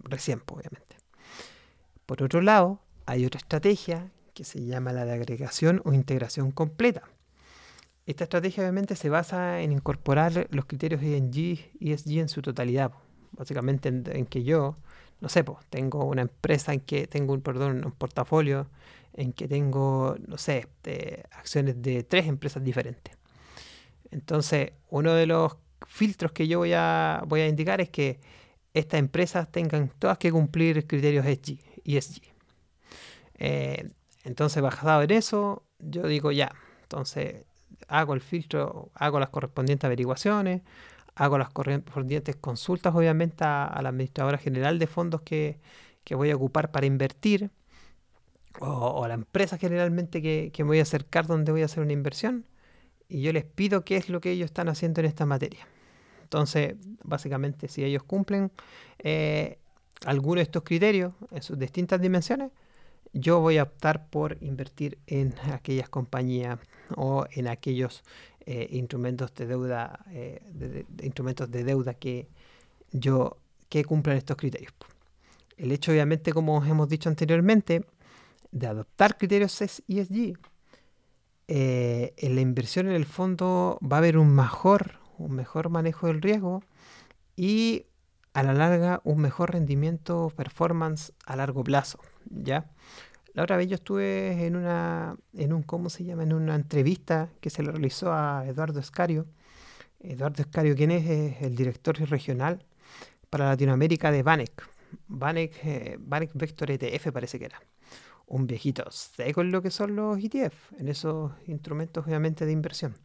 recién, 0.05 0.43
obviamente. 0.47 0.97
Por 2.05 2.23
otro 2.23 2.41
lado, 2.43 2.81
hay 3.07 3.27
otra 3.27 3.39
estrategia 3.39 4.11
que 4.35 4.45
se 4.45 4.65
llama 4.65 4.93
la 4.93 5.05
de 5.05 5.15
agregación 5.15 5.81
o 5.85 5.93
integración 5.93 6.53
completa. 6.53 7.03
Esta 8.07 8.25
estrategia 8.25 8.63
obviamente 8.63 8.95
se 8.95 9.09
basa 9.09 9.61
en 9.61 9.73
incorporar 9.73 10.47
los 10.51 10.65
criterios 10.65 11.03
ESG, 11.03 11.71
ESG 11.81 12.19
en 12.19 12.29
su 12.29 12.41
totalidad 12.41 12.93
básicamente 13.37 13.89
en, 13.89 14.27
que 14.27 14.43
yo, 14.43 14.77
no 15.21 15.29
sé, 15.29 15.45
tengo 15.71 16.05
una 16.05 16.23
empresa 16.23 16.73
en 16.73 16.81
que 16.81 17.07
tengo 17.07 17.35
un, 17.35 17.41
perdón, 17.41 17.85
un 17.85 17.93
portafolio 17.93 18.69
en 19.13 19.33
que 19.33 19.49
tengo, 19.49 20.17
no 20.27 20.39
sé, 20.39 20.67
acciones 21.33 21.81
de 21.81 22.03
tres 22.03 22.27
empresas 22.27 22.63
diferentes. 22.63 23.17
Entonces, 24.11 24.73
uno 24.91 25.15
de 25.15 25.27
los 25.27 25.57
filtros 25.87 26.33
que 26.33 26.49
yo 26.49 26.59
voy 26.59 26.73
a, 26.75 27.23
voy 27.27 27.41
a 27.41 27.49
indicar 27.49 27.81
es 27.81 27.91
que 27.91 28.21
estas 28.75 29.01
empresas 29.01 29.51
tengan 29.51 29.91
todas 29.99 30.19
que 30.19 30.31
cumplir 30.31 30.87
criterios 30.87 31.25
ESG. 31.25 31.59
ESG. 31.85 32.23
Eh, 33.39 33.91
entonces, 34.25 34.63
basado 34.63 35.03
en 35.03 35.11
eso, 35.13 35.63
yo 35.79 36.07
digo 36.07 36.33
ya, 36.33 36.53
entonces 36.83 37.45
hago 37.89 38.15
el 38.15 38.21
filtro, 38.21 38.91
hago 38.95 39.21
las 39.21 39.31
correspondientes 39.31 39.85
averiguaciones, 39.85 40.63
hago 41.15 41.39
las 41.39 41.51
correspondientes 41.51 42.37
consultas, 42.37 42.95
obviamente, 42.95 43.45
a, 43.45 43.79
la 43.83 43.89
administradora 43.89 44.39
general 44.39 44.79
de 44.79 44.87
fondos 44.87 45.23
que, 45.23 45.59
voy 46.11 46.31
a 46.31 46.37
ocupar 46.37 46.71
para 46.71 46.87
invertir, 46.87 47.51
o, 48.61 49.05
a 49.05 49.09
la 49.09 49.15
empresa 49.15 49.59
generalmente 49.59 50.23
que, 50.23 50.53
me 50.59 50.65
voy 50.65 50.79
a 50.79 50.83
acercar 50.83 51.27
donde 51.27 51.53
voy 51.53 51.63
a 51.63 51.67
hacer 51.67 51.83
una 51.83 51.93
inversión, 51.93 52.45
y 53.09 53.23
yo 53.23 53.33
les 53.33 53.45
pido 53.45 53.85
qué 53.85 53.97
es 53.97 54.09
lo 54.09 54.21
que 54.21 54.33
ellos 54.33 54.47
están 54.47 54.69
haciendo 54.69 55.01
en 55.01 55.07
esta 55.07 55.27
materia. 55.27 55.67
Entonces, 56.23 56.75
básicamente, 57.05 57.69
si 57.69 57.85
ellos 57.85 58.03
cumplen 58.03 58.51
eh, 58.99 59.59
alguno 60.05 60.37
de 60.37 60.43
estos 60.43 60.65
criterios 60.65 61.13
en 61.31 61.43
sus 61.43 61.59
distintas 61.59 62.01
dimensiones, 62.01 62.51
yo 63.19 63.41
voy 63.41 63.59
a 63.59 63.65
optar 63.65 64.09
por 64.11 64.37
invertir 64.41 64.99
en 65.07 65.35
aquellas 65.53 65.89
compañías 65.89 66.59
o 66.97 67.27
en 67.33 67.49
aquellos 67.49 68.05
eh, 68.45 68.69
instrumentos 68.71 69.35
de 69.35 69.47
deuda, 69.47 70.05
eh, 70.11 70.85
instrumentos 71.03 71.51
de 71.51 71.65
deuda 71.65 71.95
que 71.95 72.29
yo 72.93 73.39
que 73.69 73.85
cumplan 73.85 74.17
estos 74.17 74.37
criterios. 74.37 74.73
El 75.57 75.73
hecho, 75.73 75.91
obviamente, 75.91 76.33
como 76.33 76.63
hemos 76.65 76.89
dicho 76.89 77.09
anteriormente, 77.09 77.85
de 78.53 78.67
adoptar 78.67 79.17
criterios 79.17 79.61
ESG, 79.61 80.35
eh, 81.49 82.15
en 82.17 82.35
la 82.35 82.41
inversión 82.41 82.87
en 82.87 82.95
el 82.95 83.07
fondo 83.07 83.79
va 83.83 83.97
a 83.97 83.99
haber 83.99 84.19
un 84.19 84.35
mejor, 84.35 84.99
un 85.19 85.33
mejor 85.33 85.71
manejo 85.71 86.09
del 86.09 86.21
riesgo 86.21 86.63
y 87.37 87.87
a 88.35 88.43
la 88.43 88.53
larga 88.53 89.01
un 89.05 89.19
mejor 89.21 89.53
rendimiento 89.53 90.31
performance 90.37 91.13
a 91.25 91.37
largo 91.37 91.65
plazo, 91.65 92.01
¿ya? 92.31 92.71
La 93.37 93.43
otra 93.43 93.59
vez 93.59 93.69
yo 93.69 93.75
estuve 93.75 94.47
en 94.47 94.57
una, 94.57 95.15
en 95.35 95.53
un, 95.53 95.63
¿cómo 95.63 95.91
se 95.91 96.05
llama? 96.05 96.23
En 96.23 96.33
una 96.33 96.55
entrevista 96.55 97.29
que 97.43 97.51
se 97.51 97.63
le 97.63 97.71
realizó 97.71 98.11
a 98.11 98.47
Eduardo 98.47 98.81
Escario. 98.81 99.27
Eduardo 100.01 100.41
Escario, 100.41 100.75
quien 100.75 100.91
es, 100.91 101.43
el 101.43 101.55
director 101.55 101.99
regional 102.09 102.65
para 103.29 103.49
Latinoamérica 103.49 104.11
de 104.11 104.23
Vanek. 104.23 104.67
Vanek, 105.09 105.53
eh, 105.65 105.99
Vector 106.33 106.71
ETF 106.71 107.13
parece 107.13 107.39
que 107.39 107.45
era. 107.45 107.61
Un 108.27 108.47
viejito 108.47 108.91
seco 108.91 109.43
en 109.43 109.53
lo 109.53 109.61
que 109.61 109.71
son 109.71 109.95
los 109.97 110.19
ETF, 110.19 110.73
en 110.79 110.89
esos 110.89 111.33
instrumentos 111.47 112.07
obviamente 112.07 112.47
de 112.47 112.53
inversión. 112.53 112.97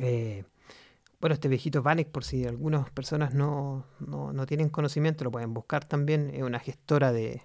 Eh, 0.00 0.44
bueno, 1.20 1.34
este 1.34 1.48
viejito 1.48 1.82
Vanek, 1.82 2.08
por 2.08 2.24
si 2.24 2.46
algunas 2.46 2.88
personas 2.92 3.34
no, 3.34 3.84
no 4.00 4.46
tienen 4.46 4.70
conocimiento, 4.70 5.22
lo 5.22 5.30
pueden 5.30 5.52
buscar 5.52 5.84
también, 5.84 6.30
es 6.32 6.42
una 6.42 6.60
gestora 6.60 7.12
de, 7.12 7.42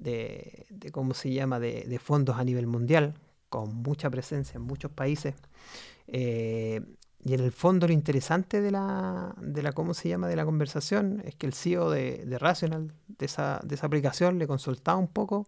de, 0.00 0.66
¿cómo 0.92 1.14
se 1.14 1.32
llama?, 1.32 1.58
de, 1.60 1.98
fondos 1.98 2.36
a 2.36 2.44
nivel 2.44 2.66
mundial, 2.66 3.14
con 3.48 3.74
mucha 3.74 4.10
presencia 4.10 4.58
en 4.58 4.62
muchos 4.62 4.90
países. 4.90 5.34
Eh, 6.06 6.80
y 7.24 7.34
en 7.34 7.40
el 7.40 7.52
fondo 7.52 7.88
lo 7.88 7.92
interesante 7.92 8.60
de 8.60 8.70
la, 8.70 9.34
de 9.40 9.62
la, 9.62 9.72
¿cómo 9.72 9.92
se 9.94 10.08
llama?, 10.08 10.28
de 10.28 10.36
la 10.36 10.44
conversación 10.44 11.22
es 11.24 11.34
que 11.34 11.46
el 11.46 11.52
CEO 11.52 11.90
de, 11.90 12.24
de 12.24 12.38
Rational, 12.38 12.92
de 13.06 13.26
esa, 13.26 13.60
de 13.64 13.74
esa 13.74 13.86
aplicación, 13.86 14.38
le 14.38 14.46
consultaba 14.46 14.98
un 14.98 15.08
poco 15.08 15.46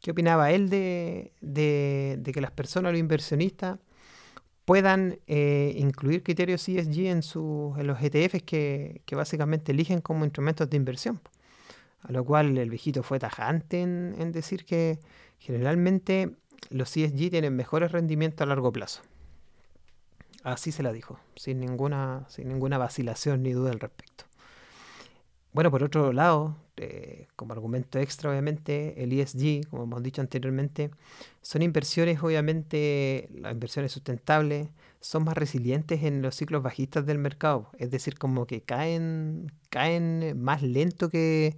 qué 0.00 0.10
opinaba 0.10 0.50
él 0.50 0.68
de, 0.68 1.32
de, 1.40 2.30
que 2.32 2.40
las 2.40 2.50
personas, 2.50 2.92
los 2.92 3.00
inversionistas, 3.00 3.78
puedan 4.64 5.18
eh, 5.26 5.74
incluir 5.76 6.22
criterios 6.22 6.68
ESG 6.68 7.06
en, 7.06 7.22
su, 7.22 7.74
en 7.78 7.86
los 7.86 8.02
ETFs 8.02 8.42
que, 8.42 9.02
que, 9.04 9.16
básicamente 9.16 9.72
eligen 9.72 10.00
como 10.00 10.24
instrumentos 10.24 10.68
de 10.68 10.76
inversión. 10.76 11.20
A 12.04 12.12
lo 12.12 12.24
cual 12.24 12.56
el 12.58 12.70
viejito 12.70 13.02
fue 13.02 13.18
tajante 13.18 13.80
en, 13.82 14.32
decir 14.32 14.64
que 14.64 14.98
generalmente 15.38 16.36
los 16.70 16.94
ESG 16.96 17.30
tienen 17.30 17.56
mejores 17.56 17.92
rendimientos 17.92 18.42
a 18.42 18.46
largo 18.46 18.72
plazo. 18.72 19.02
Así 20.42 20.70
se 20.70 20.82
la 20.82 20.92
dijo, 20.92 21.18
sin 21.36 21.60
ninguna, 21.60 22.26
sin 22.28 22.48
ninguna 22.48 22.76
vacilación 22.76 23.42
ni 23.42 23.52
duda 23.52 23.70
al 23.70 23.80
respecto. 23.80 24.24
Bueno, 25.54 25.70
por 25.70 25.82
otro 25.82 26.12
lado, 26.12 26.56
eh, 26.76 27.28
como 27.36 27.54
argumento 27.54 27.98
extra, 27.98 28.30
obviamente, 28.30 29.02
el 29.02 29.12
ESG, 29.12 29.68
como 29.70 29.84
hemos 29.84 30.02
dicho 30.02 30.20
anteriormente, 30.20 30.90
son 31.40 31.62
inversiones, 31.62 32.22
obviamente, 32.22 33.28
las 33.32 33.52
inversiones 33.52 33.92
sustentables 33.92 34.68
son 35.00 35.24
más 35.24 35.36
resilientes 35.36 36.02
en 36.02 36.22
los 36.22 36.34
ciclos 36.34 36.62
bajistas 36.62 37.06
del 37.06 37.18
mercado. 37.18 37.70
Es 37.78 37.90
decir, 37.90 38.18
como 38.18 38.46
que 38.46 38.62
caen, 38.62 39.52
caen 39.70 40.40
más 40.42 40.62
lento 40.62 41.08
que, 41.08 41.56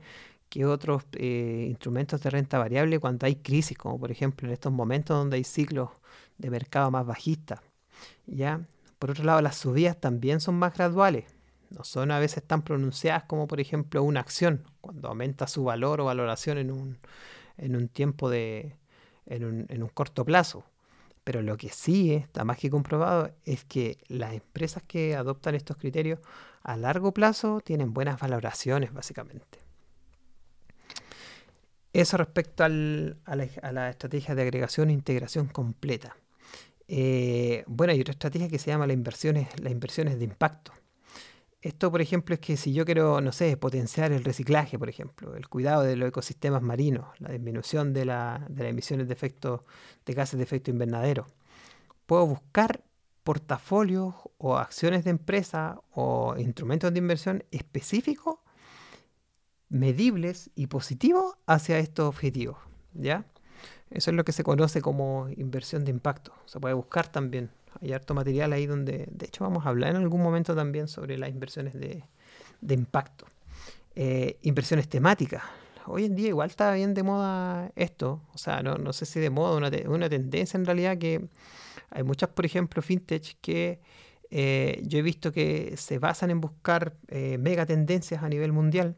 que 0.56 0.64
otros 0.64 1.04
eh, 1.12 1.66
instrumentos 1.68 2.22
de 2.22 2.30
renta 2.30 2.56
variable 2.58 2.98
cuando 2.98 3.26
hay 3.26 3.36
crisis, 3.36 3.76
como 3.76 4.00
por 4.00 4.10
ejemplo 4.10 4.48
en 4.48 4.54
estos 4.54 4.72
momentos 4.72 5.14
donde 5.14 5.36
hay 5.36 5.44
ciclos 5.44 5.90
de 6.38 6.48
mercado 6.48 6.90
más 6.90 7.04
bajistas. 7.04 7.60
¿ya? 8.24 8.66
Por 8.98 9.10
otro 9.10 9.24
lado, 9.24 9.42
las 9.42 9.56
subidas 9.58 10.00
también 10.00 10.40
son 10.40 10.54
más 10.54 10.72
graduales, 10.72 11.26
no 11.68 11.84
son 11.84 12.10
a 12.10 12.18
veces 12.18 12.42
tan 12.42 12.62
pronunciadas 12.62 13.24
como 13.24 13.46
por 13.46 13.60
ejemplo 13.60 14.02
una 14.02 14.20
acción, 14.20 14.64
cuando 14.80 15.08
aumenta 15.08 15.46
su 15.46 15.62
valor 15.62 16.00
o 16.00 16.06
valoración 16.06 16.56
en 16.56 16.70
un, 16.70 16.98
en 17.58 17.76
un 17.76 17.88
tiempo 17.88 18.30
de, 18.30 18.78
en 19.26 19.44
un, 19.44 19.66
en 19.68 19.82
un 19.82 19.90
corto 19.90 20.24
plazo. 20.24 20.64
Pero 21.22 21.42
lo 21.42 21.58
que 21.58 21.68
sí 21.68 22.14
está 22.14 22.46
más 22.46 22.56
que 22.56 22.70
comprobado 22.70 23.30
es 23.44 23.62
que 23.66 23.98
las 24.08 24.32
empresas 24.32 24.82
que 24.84 25.16
adoptan 25.16 25.54
estos 25.54 25.76
criterios 25.76 26.20
a 26.62 26.78
largo 26.78 27.12
plazo 27.12 27.60
tienen 27.60 27.92
buenas 27.92 28.18
valoraciones, 28.18 28.94
básicamente. 28.94 29.65
Eso 31.96 32.18
respecto 32.18 32.62
a, 32.62 32.68
la, 32.68 33.88
estrategia 33.88 34.34
de 34.34 34.42
agregación 34.42 34.90
e 34.90 34.92
integración 34.92 35.46
completa. 35.46 36.14
Eh, 36.88 37.64
bueno, 37.66 37.94
hay 37.94 38.02
otra 38.02 38.12
estrategia 38.12 38.50
que 38.50 38.58
se 38.58 38.66
llama 38.66 38.86
las 38.86 38.92
inversiones, 38.92 39.48
las 39.58 39.72
inversiones 39.72 40.18
de 40.18 40.24
impacto. 40.26 40.72
Esto, 41.62 41.90
por 41.90 42.02
ejemplo, 42.02 42.34
es 42.34 42.40
que 42.40 42.58
si 42.58 42.74
yo 42.74 42.84
quiero, 42.84 43.22
no 43.22 43.32
sé, 43.32 43.56
potenciar 43.56 44.12
el 44.12 44.24
reciclaje, 44.24 44.78
por 44.78 44.90
ejemplo, 44.90 45.36
el 45.36 45.48
cuidado 45.48 45.84
de 45.84 45.96
los 45.96 46.10
ecosistemas 46.10 46.60
marinos, 46.60 47.18
la 47.18 47.30
disminución 47.30 47.94
de, 47.94 48.04
las 48.04 48.42
emisiones 48.58 49.08
de, 49.08 49.14
efecto, 49.14 49.64
de 50.04 50.12
gases 50.12 50.36
de 50.36 50.44
efecto 50.44 50.70
invernadero, 50.70 51.26
puedo 52.04 52.26
buscar 52.26 52.84
portafolios 53.24 54.14
o 54.36 54.58
acciones 54.58 55.02
de 55.04 55.12
empresa 55.12 55.80
o 55.94 56.34
instrumentos 56.36 56.92
de 56.92 56.98
inversión 56.98 57.44
específicos, 57.50 58.40
medibles 59.76 60.50
y 60.54 60.66
positivos 60.66 61.36
hacia 61.46 61.78
estos 61.78 62.08
objetivos. 62.08 62.58
¿ya? 62.94 63.24
Eso 63.90 64.10
es 64.10 64.16
lo 64.16 64.24
que 64.24 64.32
se 64.32 64.42
conoce 64.42 64.80
como 64.82 65.28
inversión 65.36 65.84
de 65.84 65.90
impacto. 65.90 66.32
Se 66.46 66.58
puede 66.60 66.74
buscar 66.74 67.08
también 67.08 67.50
hay 67.80 67.92
harto 67.92 68.14
material 68.14 68.52
ahí 68.52 68.66
donde, 68.66 69.08
de 69.10 69.26
hecho, 69.26 69.44
vamos 69.44 69.66
a 69.66 69.70
hablar 69.70 69.90
en 69.90 69.96
algún 69.96 70.22
momento 70.22 70.54
también 70.54 70.88
sobre 70.88 71.18
las 71.18 71.30
inversiones 71.30 71.74
de, 71.74 72.04
impacto. 72.68 73.26
Eh, 73.94 74.38
inversiones 74.42 74.88
temáticas. 74.88 75.42
Hoy 75.86 76.04
en 76.04 76.16
día 76.16 76.28
igual 76.28 76.50
está 76.50 76.72
bien 76.72 76.94
de 76.94 77.02
moda 77.02 77.70
esto. 77.76 78.20
O 78.34 78.38
sea, 78.38 78.62
no, 78.62 78.92
sé 78.92 79.06
si 79.06 79.20
de 79.20 79.30
moda, 79.30 79.56
una, 79.56 79.70
una 79.88 80.08
tendencia 80.08 80.58
en 80.58 80.64
realidad 80.64 80.98
que 80.98 81.28
hay 81.90 82.02
muchas, 82.02 82.30
por 82.30 82.44
ejemplo, 82.44 82.82
fintech 82.82 83.36
que 83.40 83.80
eh, 84.30 84.82
yo 84.84 84.98
he 84.98 85.02
visto 85.02 85.32
que 85.32 85.74
se 85.76 85.98
basan 85.98 86.30
en 86.30 86.40
buscar 86.40 86.96
eh, 87.08 87.38
mega 87.38 87.64
tendencias 87.64 88.22
a 88.22 88.28
nivel 88.28 88.52
mundial 88.52 88.96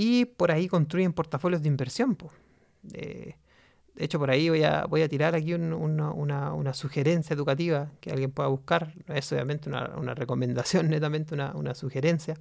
y 0.00 0.26
por 0.26 0.52
ahí 0.52 0.68
construyen 0.68 1.12
portafolios 1.12 1.60
de 1.60 1.66
inversión. 1.66 2.16
De 2.82 3.34
hecho, 3.96 4.20
por 4.20 4.30
ahí 4.30 4.48
voy 4.48 4.62
a, 4.62 4.84
voy 4.84 5.02
a 5.02 5.08
tirar 5.08 5.34
aquí 5.34 5.54
una, 5.54 6.72
sugerencia 6.72 7.34
educativa 7.34 7.90
que 8.00 8.12
alguien 8.12 8.30
pueda 8.30 8.48
buscar. 8.48 8.94
Es 9.08 9.32
obviamente 9.32 9.68
una, 9.68 10.14
recomendación, 10.14 10.88
netamente 10.90 11.34
una, 11.34 11.74
sugerencia. 11.74 12.36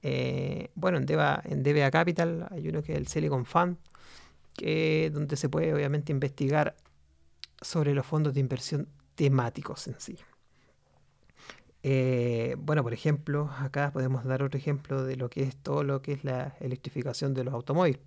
Eh, 0.00 0.70
bueno, 0.76 0.98
en, 0.98 1.06
Deva, 1.06 1.42
en 1.44 1.64
DBA 1.64 1.90
Capital 1.90 2.46
hay 2.52 2.68
uno 2.68 2.84
que 2.84 2.92
es 2.92 2.98
el 2.98 3.08
Silicon 3.08 3.46
Fund, 3.46 3.78
que, 4.56 5.10
donde 5.12 5.34
se 5.36 5.48
puede 5.48 5.74
obviamente 5.74 6.12
investigar 6.12 6.76
sobre 7.60 7.94
los 7.94 8.06
fondos 8.06 8.32
de 8.32 8.38
inversión 8.38 8.86
temáticos 9.16 9.88
en 9.88 9.96
sí. 9.98 10.16
Eh, 11.88 12.56
bueno, 12.58 12.82
por 12.82 12.92
ejemplo, 12.92 13.48
acá 13.60 13.92
podemos 13.92 14.24
dar 14.24 14.42
otro 14.42 14.58
ejemplo 14.58 15.04
de 15.04 15.14
lo 15.14 15.30
que 15.30 15.44
es 15.44 15.54
todo 15.54 15.84
lo 15.84 16.02
que 16.02 16.14
es 16.14 16.24
la 16.24 16.56
electrificación 16.58 17.32
de 17.32 17.44
los 17.44 17.54
automóviles. 17.54 18.00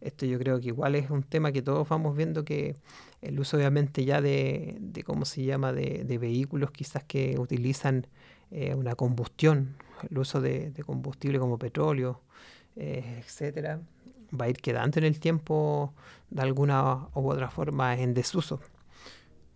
Esto 0.00 0.26
yo 0.26 0.36
creo 0.36 0.58
que 0.58 0.66
igual 0.66 0.96
es 0.96 1.10
un 1.10 1.22
tema 1.22 1.52
que 1.52 1.62
todos 1.62 1.88
vamos 1.88 2.16
viendo 2.16 2.44
que 2.44 2.74
el 3.22 3.38
uso 3.38 3.56
obviamente 3.56 4.04
ya 4.04 4.20
de, 4.20 4.80
¿cómo 5.06 5.26
se 5.26 5.44
llama?, 5.44 5.72
de, 5.72 6.18
vehículos 6.18 6.72
quizás 6.72 7.04
que 7.04 7.38
utilizan 7.38 8.08
eh, 8.50 8.74
una 8.74 8.96
combustión, 8.96 9.76
el 10.10 10.18
uso 10.18 10.40
de, 10.40 10.72
combustible 10.84 11.38
como 11.38 11.56
petróleo, 11.56 12.20
eh, 12.74 13.22
etcétera, 13.24 13.80
va 14.38 14.46
a 14.46 14.48
ir 14.48 14.56
quedando 14.56 14.98
en 14.98 15.04
el 15.04 15.20
tiempo 15.20 15.94
de 16.30 16.42
alguna 16.42 17.06
u 17.14 17.30
otra 17.30 17.48
forma 17.48 17.96
en 17.96 18.12
desuso. 18.12 18.58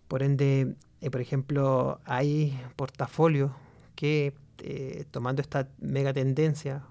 Por 0.07 0.23
ende, 0.23 0.75
eh, 1.01 1.09
por 1.11 1.21
ejemplo, 1.21 1.99
hay 2.05 2.59
portafolios 2.75 3.51
que 3.95 4.33
tomando 5.11 5.41
esta 5.41 5.69
mega 5.79 6.11
tendencia 6.11 6.83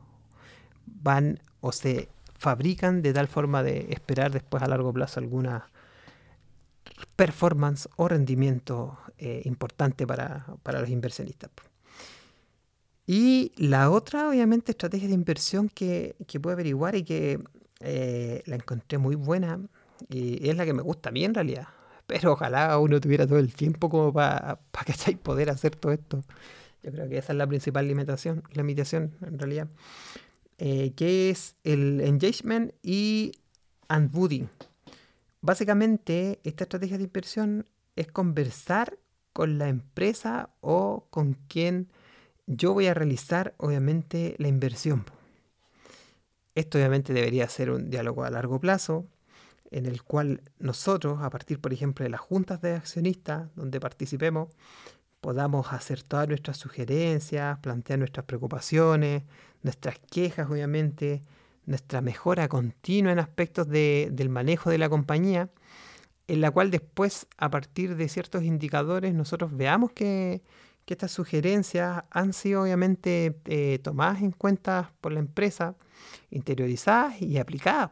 van 0.87 1.39
o 1.61 1.71
se 1.71 2.09
fabrican 2.39 3.03
de 3.03 3.13
tal 3.13 3.29
forma 3.29 3.63
de 3.63 3.89
esperar 3.91 4.33
después 4.33 4.63
a 4.63 4.69
largo 4.69 4.93
plazo 4.93 5.21
alguna 5.21 5.69
performance 7.17 7.89
o 7.97 8.09
rendimiento 8.09 8.99
eh, 9.19 9.43
importante 9.45 10.07
para, 10.07 10.47
los 10.65 10.89
inversionistas. 10.89 11.51
Y 13.07 13.53
la 13.57 13.91
otra, 13.91 14.29
obviamente, 14.29 14.73
estrategia 14.73 15.09
de 15.09 15.15
inversión 15.15 15.69
que, 15.69 16.15
que 16.27 16.39
puedo 16.39 16.55
averiguar 16.55 16.95
y 16.95 17.05
que 17.05 17.41
eh, 17.81 18.43
la 18.47 18.57
encontré 18.57 18.99
muy 18.99 19.15
buena 19.15 19.59
y 20.09 20.49
es 20.49 20.57
la 20.57 20.65
que 20.65 20.75
me 20.75 20.83
gusta 20.83 21.09
a 21.09 21.13
mí 21.13 21.25
en 21.25 21.35
realidad. 21.35 21.69
Pero 22.09 22.33
ojalá 22.33 22.79
uno 22.79 23.01
tuviera 23.01 23.27
todo 23.27 23.39
el 23.39 23.55
tiempo 23.55 23.91
como 23.91 24.15
para 24.15 24.59
que 24.87 25.17
poder 25.17 25.51
hacer 25.51 25.77
todo 25.77 25.93
esto. 25.93 26.25
Yo 26.83 26.91
creo 26.91 27.07
que 27.09 27.19
esa 27.19 27.33
es 27.33 27.37
la 27.37 27.47
principal 27.47 27.87
limitación, 27.87 28.43
limitación 28.55 29.15
en 29.21 29.39
realidad. 29.39 29.69
Eh, 30.57 30.95
que 30.97 31.29
es 31.29 31.55
el 31.65 32.01
engagement 32.01 32.73
y 32.83 33.33
unbooting. 33.91 34.49
Básicamente, 35.43 36.41
esta 36.45 36.65
estrategia 36.65 36.97
de 36.97 37.05
inversión 37.05 37.67
es 37.95 38.07
conversar 38.09 38.99
con 39.35 39.59
la 39.59 39.69
empresa 39.69 40.49
o 40.63 41.07
con 41.11 41.35
quien 41.47 41.89
yo 42.47 42.73
voy 42.73 42.87
a 42.87 42.95
realizar, 42.95 43.55
obviamente, 43.59 44.35
la 44.39 44.49
inversión. 44.49 45.05
Esto 46.55 46.79
obviamente 46.79 47.13
debería 47.13 47.47
ser 47.51 47.71
un 47.71 47.91
diálogo 47.91 48.25
a 48.25 48.31
largo 48.31 48.59
plazo, 48.59 49.05
en 49.71 49.87
el 49.87 50.03
cual 50.03 50.43
nosotros, 50.59 51.21
a 51.23 51.31
partir, 51.31 51.61
por 51.61 51.73
ejemplo, 51.73 52.05
de 52.05 52.11
las 52.11 52.21
juntas 52.21 52.61
de 52.61 52.75
accionistas 52.75 53.55
donde 53.55 53.81
participemos, 53.81 54.49
podamos 55.21 55.73
hacer 55.73 56.03
todas 56.03 56.29
nuestras 56.29 56.57
sugerencias, 56.57 57.59
plantear 57.59 57.99
nuestras 57.99 58.27
preocupaciones, 58.27 59.25
nuestras 59.63 59.99
quejas, 60.11 60.49
obviamente, 60.51 61.23
nuestra 61.67 62.01
mejora 62.01 62.49
continua 62.49 63.13
en 63.13 63.19
aspectos 63.19 63.69
del 63.69 64.29
manejo 64.31 64.71
de 64.71 64.79
la 64.79 64.89
compañía, 64.89 65.51
en 66.27 66.41
la 66.41 66.51
cual 66.51 66.71
después, 66.71 67.27
a 67.37 67.51
partir 67.51 67.97
de 67.97 68.09
ciertos 68.09 68.43
indicadores, 68.45 69.15
nosotros 69.15 69.57
veamos 69.57 69.93
que, 69.93 70.43
estas 70.87 71.13
sugerencias 71.13 72.05
han 72.11 72.33
sido 72.33 72.63
obviamente 72.63 73.39
eh, 73.45 73.79
tomadas 73.83 74.23
en 74.23 74.33
cuenta 74.33 74.95
por 75.03 75.13
la 75.13 75.19
empresa, 75.19 75.75
interiorizadas 76.31 77.21
y 77.21 77.37
aplicadas. 77.37 77.91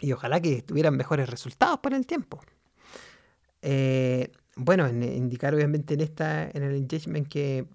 Y 0.00 0.12
ojalá 0.12 0.40
que 0.40 0.62
tuvieran 0.62 0.96
mejores 0.96 1.28
resultados 1.28 1.78
para 1.80 1.96
el 1.96 2.06
tiempo. 2.06 2.40
Eh, 3.62 4.32
bueno, 4.56 4.86
en, 4.86 5.02
indicar 5.02 5.54
obviamente 5.54 5.94
en 5.94 6.00
esta, 6.00 6.50
en 6.50 6.62
el 6.62 6.74
engagement 6.74 7.28
que, 7.28 7.66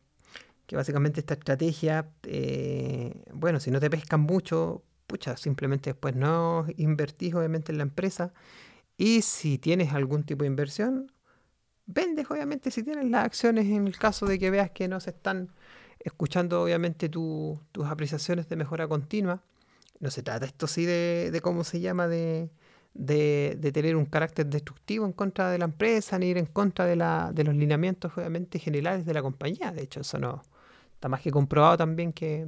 básicamente 0.71 1.21
esta 1.21 1.35
estrategia, 1.35 2.09
eh, 2.23 3.23
bueno, 3.33 3.59
si 3.59 3.71
no 3.71 3.79
te 3.79 3.89
pescan 3.89 4.21
mucho, 4.21 4.83
pucha, 5.07 5.37
simplemente 5.37 5.91
después 5.91 6.15
no 6.15 6.65
invertís 6.75 7.33
obviamente 7.33 7.71
en 7.71 7.77
la 7.77 7.83
empresa. 7.83 8.33
Y 8.97 9.21
si 9.21 9.57
tienes 9.57 9.93
algún 9.93 10.23
tipo 10.23 10.43
de 10.43 10.47
inversión, 10.47 11.11
vendes 11.85 12.29
obviamente 12.29 12.71
si 12.71 12.83
tienes 12.83 13.05
las 13.09 13.25
acciones 13.25 13.67
en 13.67 13.87
el 13.87 13.97
caso 13.97 14.25
de 14.25 14.37
que 14.37 14.51
veas 14.51 14.71
que 14.71 14.87
no 14.87 14.99
se 14.99 15.11
están 15.11 15.49
escuchando 15.99 16.61
obviamente 16.61 17.09
tus 17.09 17.59
apreciaciones 17.85 18.49
de 18.49 18.55
mejora 18.55 18.87
continua. 18.87 19.43
No 19.99 20.11
se 20.11 20.23
trata 20.23 20.45
esto 20.45 20.67
sí 20.67 20.85
de, 20.85 21.39
cómo 21.41 21.63
se 21.63 21.79
llama, 21.79 22.07
de, 22.07 22.49
de, 22.93 23.71
tener 23.71 23.95
un 23.95 24.05
carácter 24.05 24.45
destructivo 24.45 25.05
en 25.05 25.13
contra 25.13 25.49
de 25.49 25.57
la 25.57 25.65
empresa, 25.65 26.19
ni 26.19 26.27
ir 26.27 26.37
en 26.37 26.45
contra 26.45 26.85
de, 26.85 26.95
la, 26.95 27.31
de 27.33 27.43
los 27.43 27.55
lineamientos 27.55 28.15
obviamente 28.17 28.59
generales 28.59 29.05
de 29.05 29.13
la 29.13 29.21
compañía. 29.21 29.71
De 29.71 29.83
hecho, 29.83 30.01
eso 30.01 30.19
no 30.19 30.43
está 30.93 31.09
más 31.09 31.21
que 31.21 31.31
comprobado 31.31 31.77
también 31.77 32.13
que, 32.13 32.47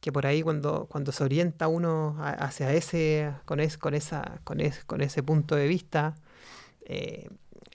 que 0.00 0.12
por 0.12 0.26
ahí 0.26 0.42
cuando, 0.42 0.86
cuando 0.90 1.12
se 1.12 1.22
orienta 1.24 1.68
uno 1.68 2.16
hacia 2.18 2.72
ese, 2.72 3.32
con, 3.44 3.60
con, 3.78 3.94
esa, 3.94 4.40
con, 4.44 4.58
con 4.86 5.00
ese 5.00 5.22
punto 5.22 5.54
de 5.54 5.68
vista, 5.68 6.16
eh, 6.84 7.28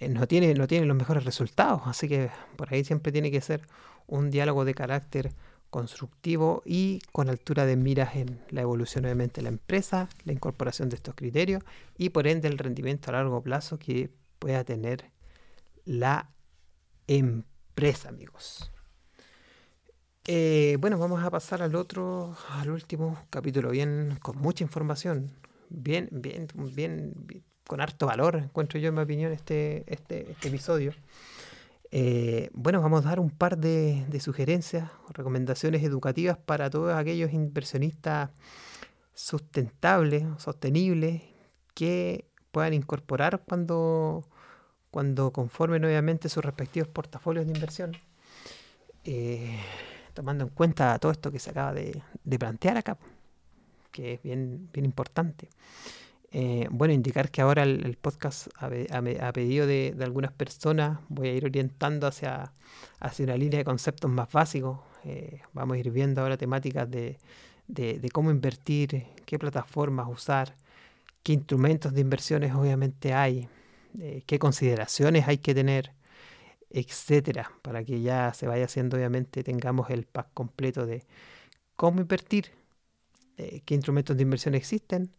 no, 0.10 0.28
tiene, 0.28 0.54
no 0.54 0.68
tiene 0.68 0.86
los 0.86 0.98
mejores 0.98 1.24
resultados. 1.24 1.82
Así 1.86 2.08
que 2.08 2.30
por 2.56 2.74
ahí 2.74 2.84
siempre 2.84 3.12
tiene 3.12 3.32
que 3.32 3.42
ser 3.42 3.68
un 4.08 4.30
diálogo 4.30 4.66
de 4.66 4.74
carácter 4.74 5.34
constructivo 5.70 6.64
y 6.66 7.00
con 7.12 7.30
altura 7.30 7.66
de 7.66 7.76
miras 7.76 8.16
en 8.16 8.42
la 8.50 8.62
evolución 8.62 9.06
obviamente 9.06 9.42
de 9.42 9.44
la 9.44 9.50
empresa, 9.50 10.10
la 10.24 10.34
incorporación 10.34 10.90
de 10.90 10.96
estos 10.96 11.16
criterios 11.16 11.64
y 11.98 12.10
por 12.10 12.28
ende 12.28 12.48
el 12.48 12.58
rendimiento 12.58 13.10
a 13.10 13.14
largo 13.14 13.42
plazo 13.42 13.78
que 13.78 14.10
pueda 14.40 14.64
tener 14.64 15.12
la 15.86 16.30
empresa, 17.08 18.10
amigos. 18.10 18.72
Eh, 20.26 20.78
bueno, 20.80 20.98
vamos 20.98 21.24
a 21.24 21.32
pasar 21.32 21.62
al 21.62 21.76
otro, 21.76 22.36
al 22.50 22.70
último 22.70 23.26
capítulo, 23.30 23.70
bien, 23.70 24.20
con 24.22 24.38
mucha 24.38 24.64
información, 24.64 25.32
bien, 25.70 26.10
bien, 26.12 26.48
bien, 26.54 27.14
con 27.66 27.80
harto 27.80 28.08
valor, 28.08 28.36
encuentro 28.36 28.78
yo 28.78 28.90
en 28.90 28.96
mi 28.96 29.02
opinión 29.02 29.32
este, 29.32 29.84
este, 29.88 30.32
este 30.32 30.50
episodio. 30.50 30.94
Eh, 31.92 32.50
bueno, 32.54 32.82
vamos 32.82 33.06
a 33.06 33.10
dar 33.10 33.20
un 33.20 33.30
par 33.30 33.58
de, 33.58 34.06
de 34.10 34.20
sugerencias, 34.20 34.92
recomendaciones 35.10 35.84
educativas 35.84 36.38
para 36.38 36.70
todos 36.70 36.94
aquellos 36.94 37.34
inversionistas 37.34 38.32
sustentables, 39.14 40.24
sostenibles, 40.38 41.24
que 41.74 42.26
puedan 42.52 42.74
incorporar 42.74 43.44
cuando, 43.48 44.28
cuando 44.90 45.32
conformen 45.32 45.86
obviamente 45.86 46.30
sus 46.30 46.44
respectivos 46.44 46.88
portafolios 46.88 47.46
de 47.46 47.54
inversión. 47.54 47.92
Eh, 49.04 49.60
tomando 50.14 50.44
en 50.44 50.50
cuenta 50.50 50.98
todo 51.00 51.12
esto 51.12 51.32
que 51.32 51.40
se 51.40 51.52
acaba 51.52 51.74
de, 51.74 52.02
plantear 52.40 52.78
acá, 52.78 52.98
que 53.92 54.16
es 54.16 54.24
bien, 54.24 54.70
bien 54.74 54.86
importante. 54.86 55.50
Eh, 56.32 56.68
bueno, 56.72 56.94
indicar 56.94 57.32
que 57.32 57.42
ahora 57.42 57.64
el, 57.64 57.98
podcast 57.98 58.48
a, 58.58 58.70
pedido 59.32 59.66
de, 59.66 59.96
algunas 60.02 60.32
personas 60.32 61.00
voy 61.10 61.30
a 61.30 61.34
ir 61.34 61.46
orientando 61.46 62.06
hacia, 62.08 62.54
hacia 63.00 63.26
una 63.26 63.38
línea 63.38 63.60
de 63.60 63.66
conceptos 63.66 64.12
más 64.12 64.32
básicos. 64.32 64.80
Eh, 65.06 65.42
vamos 65.54 65.76
a 65.76 65.80
ir 65.80 65.92
viendo 65.92 66.22
ahora 66.22 66.38
temáticas 66.38 66.90
de, 66.90 67.18
de, 67.68 68.10
cómo 68.12 68.32
invertir, 68.32 69.06
qué 69.26 69.40
plataformas 69.40 70.08
usar, 70.10 70.56
qué 71.24 71.34
instrumentos 71.34 71.94
de 71.94 72.02
inversiones 72.02 72.54
obviamente 72.54 73.14
hay, 73.14 73.48
eh, 74.00 74.24
qué 74.26 74.40
consideraciones 74.40 75.28
hay 75.28 75.38
que 75.40 75.56
tener, 75.56 75.94
etcétera, 76.70 77.52
para 77.62 77.84
que 77.84 78.02
ya 78.02 78.34
se 78.34 78.48
vaya 78.48 78.66
haciendo, 78.66 78.98
obviamente, 78.98 79.44
tengamos 79.44 79.90
el 79.90 80.06
pack 80.06 80.30
completo 80.34 80.86
de 80.86 81.06
cómo 81.76 82.02
invertir, 82.02 82.52
qué 83.38 83.76
instrumentos 83.76 84.18
de 84.18 84.24
inversión 84.24 84.56
existen. 84.56 85.12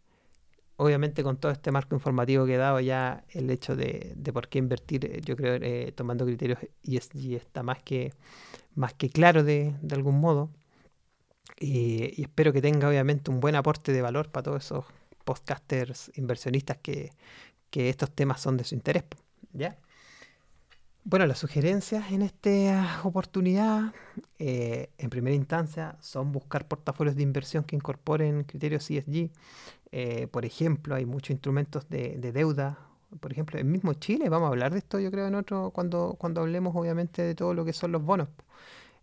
Obviamente 0.81 1.23
con 1.23 1.35
todo 1.37 1.51
este 1.51 1.71
marco 1.71 1.93
informativo 1.93 2.45
que 2.45 2.55
he 2.55 2.57
dado 2.57 2.79
ya 2.79 3.25
el 3.31 3.49
hecho 3.49 3.75
de, 3.75 4.15
por 4.33 4.47
qué 4.47 4.59
invertir, 4.59 5.05
eh, 5.05 5.21
yo 5.25 5.35
creo, 5.35 5.59
tomando 5.93 6.25
criterios 6.25 6.59
ESG 6.83 7.33
está 7.35 7.63
más 7.63 7.83
que, 7.83 8.13
más 8.75 8.93
que 8.93 9.09
claro 9.09 9.43
de, 9.43 9.73
algún 9.91 10.19
modo. 10.21 10.49
Y, 11.59 12.13
y, 12.15 12.21
espero 12.23 12.53
que 12.53 12.61
tenga 12.61 12.87
obviamente 12.87 13.29
un 13.29 13.41
buen 13.41 13.55
aporte 13.55 13.91
de 13.91 14.01
valor 14.01 14.31
para 14.31 14.43
todos 14.43 14.63
esos 14.63 14.85
podcasters 15.29 16.11
inversionistas 16.15 16.77
que, 16.77 17.11
estos 17.71 18.09
temas 18.11 18.41
son 18.41 18.57
de 18.57 18.63
su 18.63 18.73
interés. 18.73 19.03
¿ya? 19.53 19.77
Bueno, 21.03 21.27
las 21.27 21.37
sugerencias 21.37 22.11
en 22.11 22.23
esta 22.23 23.01
oportunidad, 23.03 23.93
eh, 24.39 24.89
en 24.97 25.09
primera 25.11 25.35
instancia, 25.35 25.97
son 26.01 26.31
buscar 26.31 26.67
portafolios 26.67 27.15
de 27.15 27.21
inversión 27.21 27.63
que 27.63 27.75
incorporen 27.75 28.43
criterios 28.43 28.89
ESG. 28.89 29.29
Eh, 29.91 30.27
por 30.27 30.45
ejemplo, 30.45 30.95
hay 30.95 31.05
muchos 31.05 31.31
instrumentos 31.31 31.89
de, 31.89 32.17
deuda. 32.31 32.79
Por 33.19 33.31
ejemplo, 33.31 33.59
en 33.59 33.71
mismo 33.71 33.93
Chile, 33.95 34.29
vamos 34.29 34.47
a 34.47 34.49
hablar 34.49 34.71
de 34.71 34.79
esto, 34.79 34.99
yo 34.99 35.09
creo, 35.11 35.27
en 35.27 35.35
otro, 35.35 35.71
cuando, 35.71 36.15
cuando 36.19 36.41
hablemos, 36.41 36.75
obviamente, 36.75 37.23
de 37.23 37.35
todo 37.35 37.53
lo 37.53 37.65
que 37.65 37.73
son 37.73 37.91
los 37.91 38.03
bonos. 38.03 38.29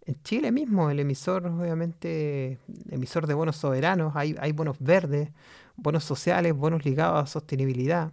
En 0.06 0.22
Chile 0.22 0.52
mismo, 0.52 0.90
el 0.90 1.00
emisor, 1.00 1.46
obviamente, 1.46 2.58
emisor 2.90 3.26
de 3.26 3.34
bonos 3.34 3.56
soberanos, 3.56 4.14
hay, 4.14 4.36
hay 4.38 4.52
bonos 4.52 4.76
verdes, 4.78 5.30
bonos 5.76 6.04
sociales, 6.04 6.54
bonos 6.54 6.84
ligados 6.84 7.24
a 7.24 7.26
sostenibilidad, 7.26 8.12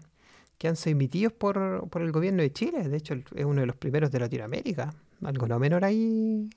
que 0.57 0.67
han 0.67 0.75
sido 0.75 0.93
emitidos 0.93 1.33
por, 1.33 1.57
el 1.93 2.12
gobierno 2.12 2.41
de 2.41 2.51
Chile. 2.51 2.89
De 2.89 2.97
hecho, 2.97 3.13
es 3.36 3.45
uno 3.45 3.62
de 3.62 3.67
los 3.67 3.75
primeros 3.75 4.12
de 4.12 4.19
Latinoamérica. 4.19 4.93
Algo 5.23 5.47
no 5.47 5.59
menor 5.59 5.86
ahí, 5.86 6.49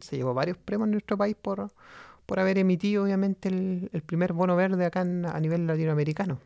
se 0.00 0.16
llevó 0.16 0.34
varios 0.34 0.56
premios 0.56 0.86
en 0.86 0.92
nuestro 0.92 1.16
país 1.18 1.36
por, 1.40 1.70
por 2.26 2.40
haber 2.40 2.58
emitido, 2.58 3.04
obviamente, 3.04 3.48
el, 3.48 4.02
primer 4.04 4.32
bono 4.32 4.56
verde 4.56 4.84
acá 4.84 5.00
a 5.00 5.40
nivel 5.40 5.66
latinoamericano. 5.66 6.40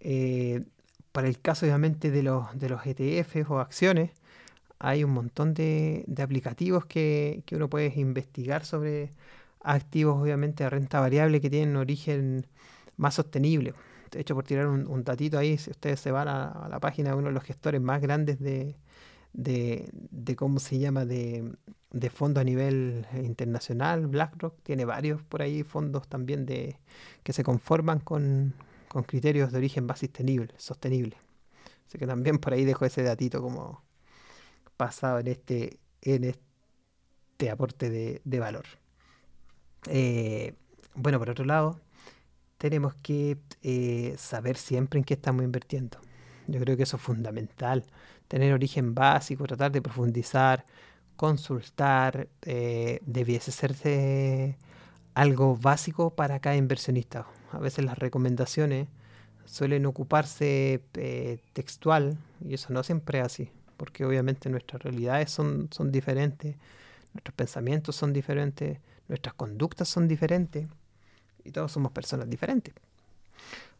Eh, 0.00 0.64
para 1.12 1.28
el 1.28 1.40
caso, 1.40 1.66
obviamente, 1.66 2.10
de 2.10 2.22
los, 2.22 2.58
de 2.58 2.68
los 2.68 2.86
ETFs 2.86 3.50
o 3.50 3.58
acciones, 3.58 4.10
hay 4.78 5.04
un 5.04 5.12
montón 5.12 5.54
de, 5.54 6.04
aplicativos 6.22 6.86
que, 6.86 7.42
que, 7.46 7.56
uno 7.56 7.68
puede 7.68 7.92
investigar 7.96 8.64
sobre 8.64 9.10
activos, 9.62 10.20
obviamente, 10.20 10.64
de 10.64 10.70
renta 10.70 11.00
variable 11.00 11.40
que 11.40 11.50
tienen 11.50 11.76
origen 11.76 12.46
más 12.96 13.14
sostenible. 13.14 13.74
De 14.10 14.20
hecho, 14.20 14.34
por 14.34 14.44
tirar 14.44 14.68
un, 14.68 14.86
un 14.86 15.04
datito 15.04 15.38
ahí, 15.38 15.58
si 15.58 15.70
ustedes 15.70 16.00
se 16.00 16.10
van 16.10 16.28
a, 16.28 16.68
la 16.70 16.80
página 16.80 17.10
de 17.10 17.16
uno 17.16 17.28
de 17.28 17.34
los 17.34 17.44
gestores 17.44 17.80
más 17.80 18.00
grandes 18.00 18.38
de, 18.40 18.76
de, 19.36 20.36
cómo 20.36 20.58
se 20.58 20.78
llama, 20.78 21.04
de, 21.04 21.52
de 21.92 22.10
fondo 22.10 22.40
a 22.40 22.44
nivel 22.44 23.06
internacional, 23.22 24.06
BlackRock, 24.06 24.62
tiene 24.62 24.84
varios 24.84 25.22
por 25.22 25.42
ahí 25.42 25.62
fondos 25.62 26.08
también 26.08 26.46
de 26.46 26.78
que 27.22 27.32
se 27.32 27.44
conforman 27.44 28.00
con, 28.00 28.54
con 28.88 29.04
criterios 29.04 29.52
de 29.52 29.58
origen 29.58 29.86
más 29.86 30.00
sostenible, 30.00 30.54
sostenible. 30.56 31.16
Así 31.86 31.98
que 31.98 32.06
también 32.06 32.38
por 32.38 32.52
ahí 32.52 32.64
dejo 32.64 32.84
ese 32.84 33.02
datito 33.02 33.40
como 33.40 33.82
pasado 34.76 35.18
en 35.20 35.28
este, 35.28 35.78
en 36.02 36.24
este 36.24 37.50
aporte 37.50 37.90
de, 37.90 38.20
de 38.24 38.40
valor. 38.40 38.64
Eh, 39.88 40.54
bueno, 40.94 41.18
por 41.18 41.30
otro 41.30 41.44
lado, 41.44 41.80
tenemos 42.58 42.94
que 42.94 43.38
eh, 43.62 44.14
saber 44.18 44.56
siempre 44.56 44.98
en 44.98 45.04
qué 45.04 45.14
estamos 45.14 45.44
invirtiendo. 45.44 45.98
Yo 46.48 46.60
creo 46.60 46.76
que 46.76 46.84
eso 46.84 46.96
es 46.96 47.02
fundamental. 47.02 47.84
Tener 48.28 48.52
origen 48.52 48.94
básico, 48.94 49.44
tratar 49.44 49.72
de 49.72 49.82
profundizar, 49.82 50.64
consultar, 51.16 52.28
eh, 52.42 53.00
debiese 53.06 53.52
ser 53.52 53.74
algo 55.14 55.56
básico 55.56 56.10
para 56.10 56.40
cada 56.40 56.56
inversionista. 56.56 57.26
A 57.52 57.58
veces 57.58 57.84
las 57.84 57.98
recomendaciones 57.98 58.88
suelen 59.46 59.86
ocuparse 59.86 60.82
eh, 60.94 61.38
textual 61.52 62.18
y 62.44 62.54
eso 62.54 62.72
no 62.72 62.82
siempre 62.82 63.20
es 63.20 63.24
así, 63.24 63.50
porque 63.76 64.04
obviamente 64.04 64.50
nuestras 64.50 64.82
realidades 64.82 65.30
son, 65.30 65.68
son 65.70 65.92
diferentes, 65.92 66.56
nuestros 67.14 67.34
pensamientos 67.34 67.96
son 67.96 68.12
diferentes, 68.12 68.78
nuestras 69.08 69.34
conductas 69.34 69.88
son 69.88 70.08
diferentes 70.08 70.66
y 71.44 71.52
todos 71.52 71.72
somos 71.72 71.92
personas 71.92 72.28
diferentes. 72.28 72.74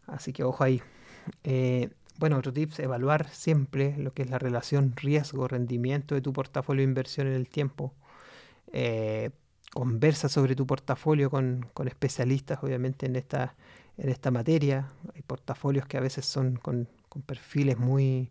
Así 0.06 0.32
que 0.32 0.44
ojo 0.44 0.62
ahí. 0.64 0.80
Eh, 1.44 1.90
bueno, 2.18 2.38
otro 2.38 2.52
tip 2.52 2.72
es 2.72 2.80
evaluar 2.80 3.28
siempre 3.30 3.96
lo 3.98 4.12
que 4.12 4.22
es 4.22 4.30
la 4.30 4.38
relación 4.38 4.94
riesgo-rendimiento 4.96 6.14
de 6.14 6.20
tu 6.20 6.32
portafolio 6.32 6.80
de 6.80 6.88
inversión 6.88 7.26
en 7.26 7.34
el 7.34 7.48
tiempo. 7.48 7.94
Eh, 8.72 9.30
conversa 9.72 10.28
sobre 10.28 10.56
tu 10.56 10.66
portafolio 10.66 11.30
con, 11.30 11.68
especialistas, 11.86 12.62
obviamente, 12.62 13.06
en 13.06 13.16
esta, 13.16 13.54
en 13.98 14.08
esta 14.08 14.30
materia. 14.30 14.90
Hay 15.14 15.22
portafolios 15.22 15.86
que 15.86 15.98
a 15.98 16.00
veces 16.00 16.26
son 16.26 16.56
con, 16.56 16.88
con 17.08 17.22
perfiles 17.22 17.78
muy, 17.78 18.30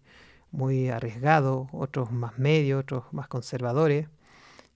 muy 0.52 0.90
arriesgados, 0.90 1.68
otros 1.72 2.12
más 2.12 2.38
medios, 2.40 2.82
otros 2.82 3.06
más 3.12 3.28
conservadores 3.28 4.08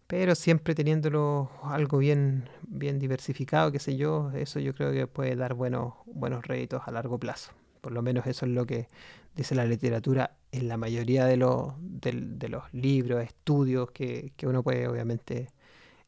pero 0.09 0.33
siempre 0.33 0.73
teniéndolo 0.73 1.51
algo 1.61 1.99
bien, 1.99 2.49
bien 2.63 2.97
diversificado, 2.97 3.71
qué 3.71 3.77
sé 3.77 3.95
yo, 3.95 4.31
eso 4.33 4.59
yo 4.59 4.73
creo 4.73 4.91
que 4.91 5.05
puede 5.05 5.35
dar 5.35 5.53
buenos, 5.53 5.93
buenos 6.07 6.47
réditos 6.47 6.81
a 6.87 6.91
largo 6.91 7.19
plazo. 7.19 7.51
Por 7.81 7.91
lo 7.93 8.01
menos 8.01 8.27
eso 8.27 8.45
es 8.45 8.51
lo 8.51 8.65
que 8.65 8.87
dice 9.35 9.55
la 9.55 9.65
literatura 9.65 10.37
en 10.51 10.67
la 10.67 10.77
mayoría 10.77 11.25
de 11.25 11.37
los, 11.37 11.73
de, 11.79 12.59
libros, 12.71 13.23
estudios 13.23 13.91
que, 13.91 14.33
uno 14.43 14.63
puede 14.63 14.87
obviamente 14.87 15.47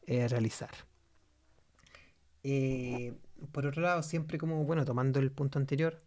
eh, 0.06 0.28
realizar. 0.28 0.70
Eh, 2.42 3.14
por 3.52 3.66
otro 3.66 3.82
lado, 3.82 4.02
siempre 4.02 4.38
como, 4.38 4.64
bueno, 4.64 4.84
tomando 4.84 5.20
el 5.20 5.30
punto 5.30 5.58
anterior, 5.58 6.02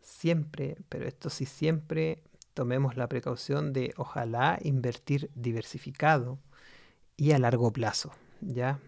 siempre, 0.00 0.76
pero 0.88 1.06
esto 1.06 1.30
sí 1.30 1.46
siempre 1.46 2.22
tomemos 2.54 2.96
la 2.96 3.08
precaución 3.08 3.72
de 3.72 3.92
ojalá 3.96 4.58
invertir 4.62 5.30
diversificado 5.34 6.38
y 7.16 7.32
a 7.32 7.38
largo 7.38 7.72
plazo. 7.72 8.12
¿ya? 8.40 8.80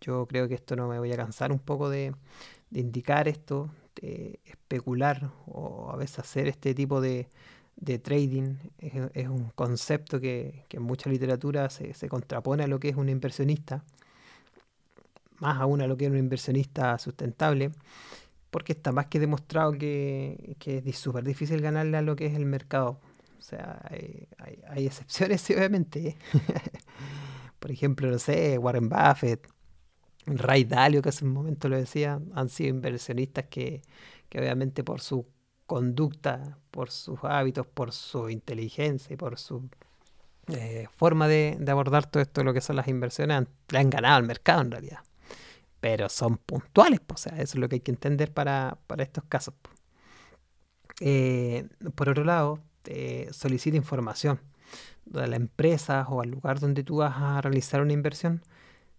Yo 0.00 0.26
creo 0.26 0.48
que 0.48 0.54
esto 0.54 0.76
no 0.76 0.88
me 0.88 0.98
voy 0.98 1.12
a 1.12 1.16
cansar 1.16 1.52
un 1.52 1.58
poco 1.58 1.88
de, 1.88 2.14
indicar 2.70 3.28
esto, 3.28 3.70
de 4.00 4.40
especular 4.44 5.30
o 5.46 5.90
a 5.92 5.96
veces 5.96 6.20
hacer 6.20 6.48
este 6.48 6.74
tipo 6.74 7.00
de, 7.00 7.28
trading. 8.02 8.56
Es, 8.78 9.28
un 9.28 9.50
concepto 9.54 10.20
que, 10.20 10.64
en 10.70 10.82
mucha 10.82 11.10
literatura 11.10 11.70
se, 11.70 12.08
contrapone 12.08 12.64
a 12.64 12.66
lo 12.66 12.80
que 12.80 12.88
es 12.88 12.96
un 12.96 13.08
inversionista, 13.08 13.84
más 15.38 15.60
aún 15.60 15.80
a 15.80 15.86
lo 15.86 15.96
que 15.96 16.06
es 16.06 16.10
un 16.10 16.18
inversionista 16.18 16.98
sustentable, 16.98 17.70
porque 18.50 18.72
está 18.72 18.92
más 18.92 19.06
que 19.06 19.20
demostrado 19.20 19.72
que, 19.72 20.56
que 20.58 20.82
es 20.84 20.98
súper 20.98 21.24
difícil 21.24 21.60
ganarle 21.60 21.96
a 21.98 22.02
lo 22.02 22.16
que 22.16 22.26
es 22.26 22.34
el 22.34 22.46
mercado. 22.46 22.98
O 23.38 23.42
sea, 23.42 23.80
hay, 23.88 24.28
hay 24.68 24.86
excepciones, 24.86 25.48
obviamente. 25.56 26.16
Por 27.58 27.70
ejemplo, 27.70 28.10
no 28.10 28.18
sé, 28.18 28.56
Warren 28.58 28.88
Buffett, 28.88 29.48
Ray 30.36 30.64
Dalio, 30.64 31.02
que 31.02 31.08
hace 31.08 31.24
un 31.24 31.32
momento 31.32 31.68
lo 31.68 31.76
decía, 31.76 32.20
han 32.34 32.48
sido 32.48 32.70
inversionistas 32.70 33.46
que, 33.46 33.82
obviamente 34.34 34.84
por 34.84 35.00
su 35.00 35.26
conducta, 35.66 36.58
por 36.70 36.90
sus 36.90 37.18
hábitos, 37.22 37.66
por 37.66 37.92
su 37.92 38.30
inteligencia 38.30 39.14
y 39.14 39.16
por 39.16 39.38
su 39.38 39.68
eh, 40.48 40.88
forma 40.96 41.28
de, 41.28 41.58
abordar 41.68 42.10
todo 42.10 42.22
esto, 42.22 42.42
lo 42.44 42.54
que 42.54 42.60
son 42.60 42.76
las 42.76 42.88
inversiones, 42.88 43.46
le 43.70 43.78
han 43.78 43.90
ganado 43.90 44.16
al 44.16 44.24
mercado 44.24 44.62
en 44.62 44.70
realidad. 44.70 45.00
Pero 45.80 46.08
son 46.08 46.38
puntuales, 46.38 47.00
pues, 47.00 47.26
o 47.26 47.30
sea, 47.30 47.38
eso 47.38 47.56
es 47.56 47.60
lo 47.60 47.68
que 47.68 47.76
hay 47.76 47.80
que 47.80 47.92
entender 47.92 48.32
para, 48.32 48.78
estos 48.98 49.24
casos. 49.24 49.54
Eh, 51.00 51.68
por 51.94 52.08
otro 52.08 52.24
lado, 52.24 52.60
solicita 53.30 53.76
información 53.76 54.40
de 55.04 55.26
la 55.26 55.36
empresa 55.36 56.06
o 56.08 56.20
al 56.20 56.30
lugar 56.30 56.60
donde 56.60 56.84
tú 56.84 56.96
vas 56.96 57.14
a 57.16 57.40
realizar 57.40 57.80
una 57.80 57.92
inversión. 57.92 58.42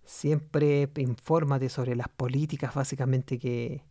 Siempre 0.09 0.89
infórmate 0.97 1.69
sobre 1.69 1.95
las 1.95 2.09
políticas 2.09 2.73
básicamente 2.73 3.37
que, 3.37 3.83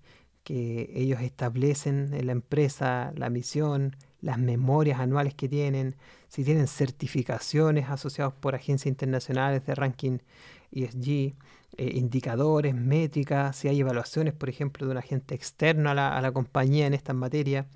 que 0.42 0.90
ellos 0.92 1.20
establecen 1.20 2.12
en 2.12 2.26
la 2.26 2.32
empresa, 2.32 3.12
la 3.14 3.30
misión, 3.30 3.94
las 4.20 4.36
memorias 4.36 4.98
anuales 4.98 5.34
que 5.34 5.48
tienen, 5.48 5.94
si 6.26 6.42
tienen 6.42 6.66
certificaciones 6.66 7.88
asociadas 7.88 8.34
por 8.34 8.56
agencias 8.56 8.88
internacionales 8.88 9.64
de 9.64 9.76
ranking 9.76 10.18
ESG, 10.72 11.06
eh, 11.06 11.36
indicadores, 11.76 12.74
métricas, 12.74 13.54
si 13.54 13.68
hay 13.68 13.78
evaluaciones, 13.78 14.34
por 14.34 14.48
ejemplo, 14.48 14.86
de 14.86 14.90
un 14.90 14.98
agente 14.98 15.36
externo 15.36 15.88
a 15.88 15.94
la, 15.94 16.32
compañía 16.32 16.88
en 16.88 16.94
estas 16.94 17.14
materias. 17.14 17.66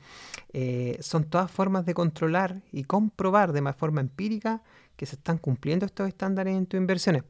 Eh, 0.52 0.98
son 1.00 1.24
todas 1.30 1.48
formas 1.48 1.86
de 1.86 1.94
controlar 1.94 2.60
y 2.72 2.82
comprobar 2.82 3.52
de 3.52 3.72
forma 3.72 4.00
empírica 4.00 4.64
que 4.96 5.06
se 5.06 5.14
están 5.14 5.38
cumpliendo 5.38 5.86
estos 5.86 6.08
estándares 6.08 6.56
en 6.56 6.66
tus 6.66 6.78
inversiones. 6.78 7.22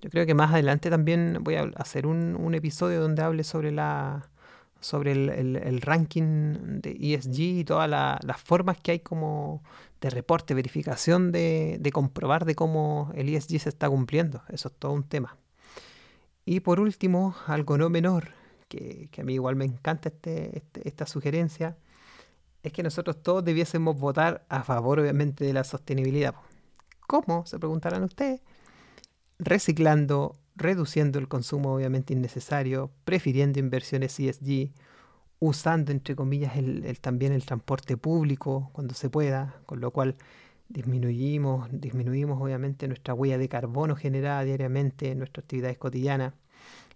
Yo 0.00 0.10
creo 0.10 0.26
que 0.26 0.34
más 0.34 0.52
adelante 0.52 0.90
también 0.90 1.38
voy 1.42 1.56
a 1.56 1.70
hacer 1.76 2.06
un 2.06 2.54
episodio 2.54 3.00
donde 3.00 3.22
hable 3.22 3.44
sobre 3.44 3.70
la, 3.70 4.30
sobre 4.80 5.12
el, 5.12 5.80
ranking 5.82 6.80
de 6.80 6.96
ESG 6.98 7.40
y 7.40 7.64
todas 7.64 7.88
las 7.88 8.40
formas 8.40 8.78
que 8.80 8.92
hay 8.92 9.00
como 9.00 9.62
de 10.00 10.10
reporte, 10.10 10.54
verificación 10.54 11.30
de, 11.32 11.90
comprobar 11.92 12.46
de 12.46 12.54
cómo 12.54 13.12
el 13.14 13.28
ESG 13.28 13.60
se 13.60 13.68
está 13.68 13.88
cumpliendo. 13.88 14.42
Eso 14.48 14.68
es 14.68 14.74
todo 14.74 14.92
un 14.92 15.04
tema. 15.04 15.36
Y 16.46 16.60
por 16.60 16.80
último, 16.80 17.36
algo 17.46 17.76
no 17.76 17.90
menor, 17.90 18.30
que, 18.68 19.10
a 19.18 19.22
mí 19.22 19.34
igual 19.34 19.56
me 19.56 19.66
encanta 19.66 20.08
este, 20.08 20.56
este, 20.56 20.88
esta 20.88 21.06
sugerencia, 21.06 21.76
es 22.62 22.72
que 22.72 22.82
nosotros 22.82 23.22
todos 23.22 23.44
debiésemos 23.44 23.98
votar 23.98 24.44
a 24.48 24.62
favor, 24.62 25.00
obviamente, 25.00 25.44
de 25.44 25.52
la 25.52 25.64
sostenibilidad. 25.64 26.34
¿Cómo? 27.06 27.44
Se 27.44 27.58
preguntarán 27.58 28.02
ustedes. 28.04 28.40
Reciclando 29.42 30.36
reduciendo 30.60 31.18
el 31.18 31.26
consumo 31.26 31.74
obviamente 31.74 32.12
innecesario, 32.12 32.90
prefiriendo 33.04 33.58
inversiones 33.58 34.20
ESG, 34.20 34.70
usando 35.38 35.90
entre 35.90 36.14
comillas 36.14 36.56
el, 36.56 36.98
también 37.00 37.32
el 37.32 37.44
transporte 37.44 37.96
público 37.96 38.70
cuando 38.72 38.94
se 38.94 39.08
pueda, 39.08 39.56
con 39.64 39.80
lo 39.80 39.90
cual 39.90 40.16
disminuimos, 40.68 41.68
disminuimos 41.72 42.40
obviamente 42.40 42.86
nuestra 42.86 43.14
huella 43.14 43.38
de 43.38 43.48
carbono 43.48 43.96
generada 43.96 44.44
diariamente 44.44 45.10
en 45.10 45.18
nuestras 45.18 45.44
actividades 45.44 45.78
cotidianas. 45.78 46.34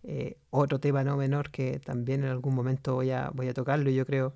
Eh, 0.02 0.36
otro 0.50 0.78
tema 0.78 1.02
no 1.02 1.16
menor 1.16 1.50
que 1.50 1.78
también 1.78 2.24
en 2.24 2.28
algún 2.28 2.54
momento 2.54 2.94
voy 2.94 3.10
a, 3.10 3.30
voy 3.30 3.48
a 3.48 3.54
tocarlo, 3.54 3.88
yo 3.88 4.04
creo. 4.04 4.34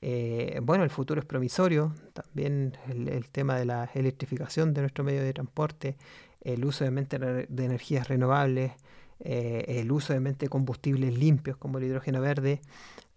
Eh, 0.00 0.60
bueno, 0.62 0.84
el 0.84 0.90
futuro 0.90 1.20
es 1.20 1.26
promisorio, 1.26 1.94
también 2.12 2.76
el, 2.88 3.08
el, 3.08 3.28
tema 3.28 3.56
de 3.56 3.64
la 3.64 3.90
electrificación 3.94 4.74
de 4.74 4.80
nuestro 4.80 5.04
medio 5.04 5.22
de 5.22 5.32
transporte, 5.32 5.96
el 6.42 6.64
uso 6.64 6.84
de, 6.84 7.46
de 7.48 7.64
energías 7.64 8.08
renovables, 8.08 8.72
eh, 9.20 9.64
el 9.80 9.92
uso 9.92 10.12
de 10.12 10.48
combustibles 10.48 11.16
limpios 11.16 11.56
como 11.56 11.78
el 11.78 11.84
hidrógeno 11.84 12.20
verde, 12.20 12.60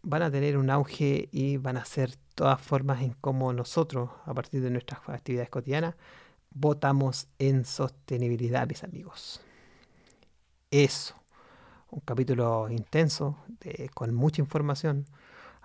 van 0.03 0.21
a 0.21 0.31
tener 0.31 0.57
un 0.57 0.69
auge 0.69 1.29
y 1.31 1.57
van 1.57 1.77
a 1.77 1.85
ser 1.85 2.15
todas 2.35 2.61
formas 2.61 3.01
en 3.01 3.15
cómo 3.21 3.51
nosotros, 3.53 4.11
a 4.25 4.33
partir 4.33 4.61
de 4.61 4.69
nuestras 4.69 5.01
actividades 5.07 5.49
cotidianas, 5.49 5.95
votamos 6.51 7.27
en 7.39 7.65
sostenibilidad, 7.65 8.67
mis 8.67 8.83
amigos. 8.83 9.41
Eso, 10.69 11.15
un 11.89 12.01
capítulo 12.01 12.69
intenso, 12.69 13.37
con 13.93 14.13
mucha 14.13 14.41
información, 14.41 15.05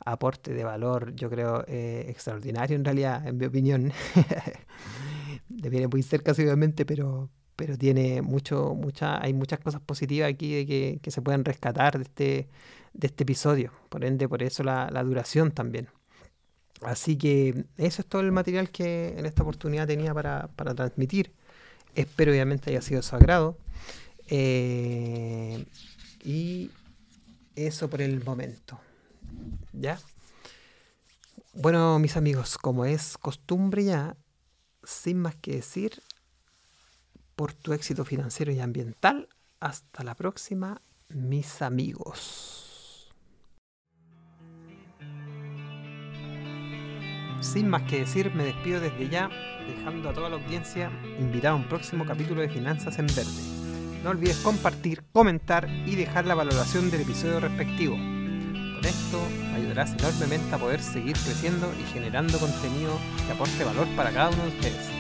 aporte 0.04 0.54
de 0.54 0.64
valor, 0.64 1.14
yo 1.14 1.28
creo, 1.28 1.64
eh, 1.68 2.06
extraordinario 2.08 2.76
en 2.76 2.84
realidad, 2.84 3.26
en 3.26 3.36
mi 3.36 3.44
opinión. 3.44 3.92
viene 5.48 5.88
muy 5.88 6.02
cerca, 6.02 6.32
obviamente, 6.32 6.86
pero, 6.86 7.28
pero 7.60 7.76
tiene 7.76 8.22
mucho, 8.22 8.74
mucha, 8.74 9.22
hay 9.22 9.34
muchas 9.34 9.60
cosas 9.60 9.82
positivas 9.82 10.30
aquí 10.30 10.64
de 10.64 10.98
que, 10.98 11.10
se 11.10 11.20
pueden 11.20 11.44
rescatar 11.44 11.98
de 11.98 12.04
este, 12.04 12.48
de 12.94 13.06
este 13.06 13.24
episodio. 13.24 13.70
Por 13.90 14.02
ende, 14.06 14.26
por 14.30 14.42
eso 14.42 14.64
la, 14.64 15.04
duración 15.04 15.52
también. 15.52 15.88
Así 16.80 17.18
que 17.18 17.66
eso 17.76 18.00
es 18.00 18.08
todo 18.08 18.22
el 18.22 18.32
material 18.32 18.70
que 18.70 19.08
en 19.18 19.26
esta 19.26 19.42
oportunidad 19.42 19.86
tenía 19.86 20.14
para, 20.14 20.48
transmitir. 20.74 21.34
Espero 21.94 22.32
obviamente 22.32 22.70
haya 22.70 22.80
sido 22.80 23.02
de 23.02 23.06
su 23.06 23.14
agrado. 23.14 23.58
Eh, 24.28 25.66
y 26.24 26.70
eso 27.56 27.90
por 27.90 28.00
el 28.00 28.24
momento. 28.24 28.80
¿Ya? 29.74 30.00
Bueno, 31.52 31.98
mis 31.98 32.16
amigos, 32.16 32.56
como 32.56 32.86
es 32.86 33.18
costumbre 33.18 33.84
ya, 33.84 34.16
sin 34.82 35.18
más 35.18 35.36
que 35.36 35.56
decir, 35.56 36.00
por 37.40 37.54
tu 37.54 37.72
éxito 37.72 38.04
financiero 38.04 38.52
y 38.52 38.60
ambiental. 38.60 39.26
Hasta 39.60 40.04
la 40.04 40.14
próxima, 40.14 40.82
mis 41.08 41.62
amigos. 41.62 43.08
Sin 47.40 47.70
más 47.70 47.84
que 47.84 48.00
decir, 48.00 48.30
me 48.34 48.44
despido 48.44 48.78
desde 48.78 49.08
ya, 49.08 49.30
dejando 49.66 50.10
a 50.10 50.12
toda 50.12 50.28
la 50.28 50.36
audiencia 50.36 50.90
invitada 51.18 51.54
a 51.54 51.56
un 51.56 51.66
próximo 51.66 52.04
capítulo 52.04 52.42
de 52.42 52.50
Finanzas 52.50 52.98
en 52.98 53.06
Verde. 53.06 54.02
No 54.04 54.10
olvides 54.10 54.36
compartir, 54.40 55.02
comentar 55.10 55.66
y 55.86 55.96
dejar 55.96 56.26
la 56.26 56.34
valoración 56.34 56.90
del 56.90 57.00
episodio 57.00 57.40
respectivo. 57.40 57.96
Con 57.96 58.84
esto 58.84 59.18
me 59.44 59.54
ayudarás 59.54 59.94
enormemente 59.94 60.54
a 60.54 60.58
poder 60.58 60.82
seguir 60.82 61.16
creciendo 61.16 61.72
y 61.80 61.90
generando 61.90 62.38
contenido 62.38 62.98
que 63.26 63.32
aporte 63.32 63.64
valor 63.64 63.88
para 63.96 64.10
cada 64.10 64.28
uno 64.28 64.42
de 64.42 64.48
ustedes. 64.50 64.99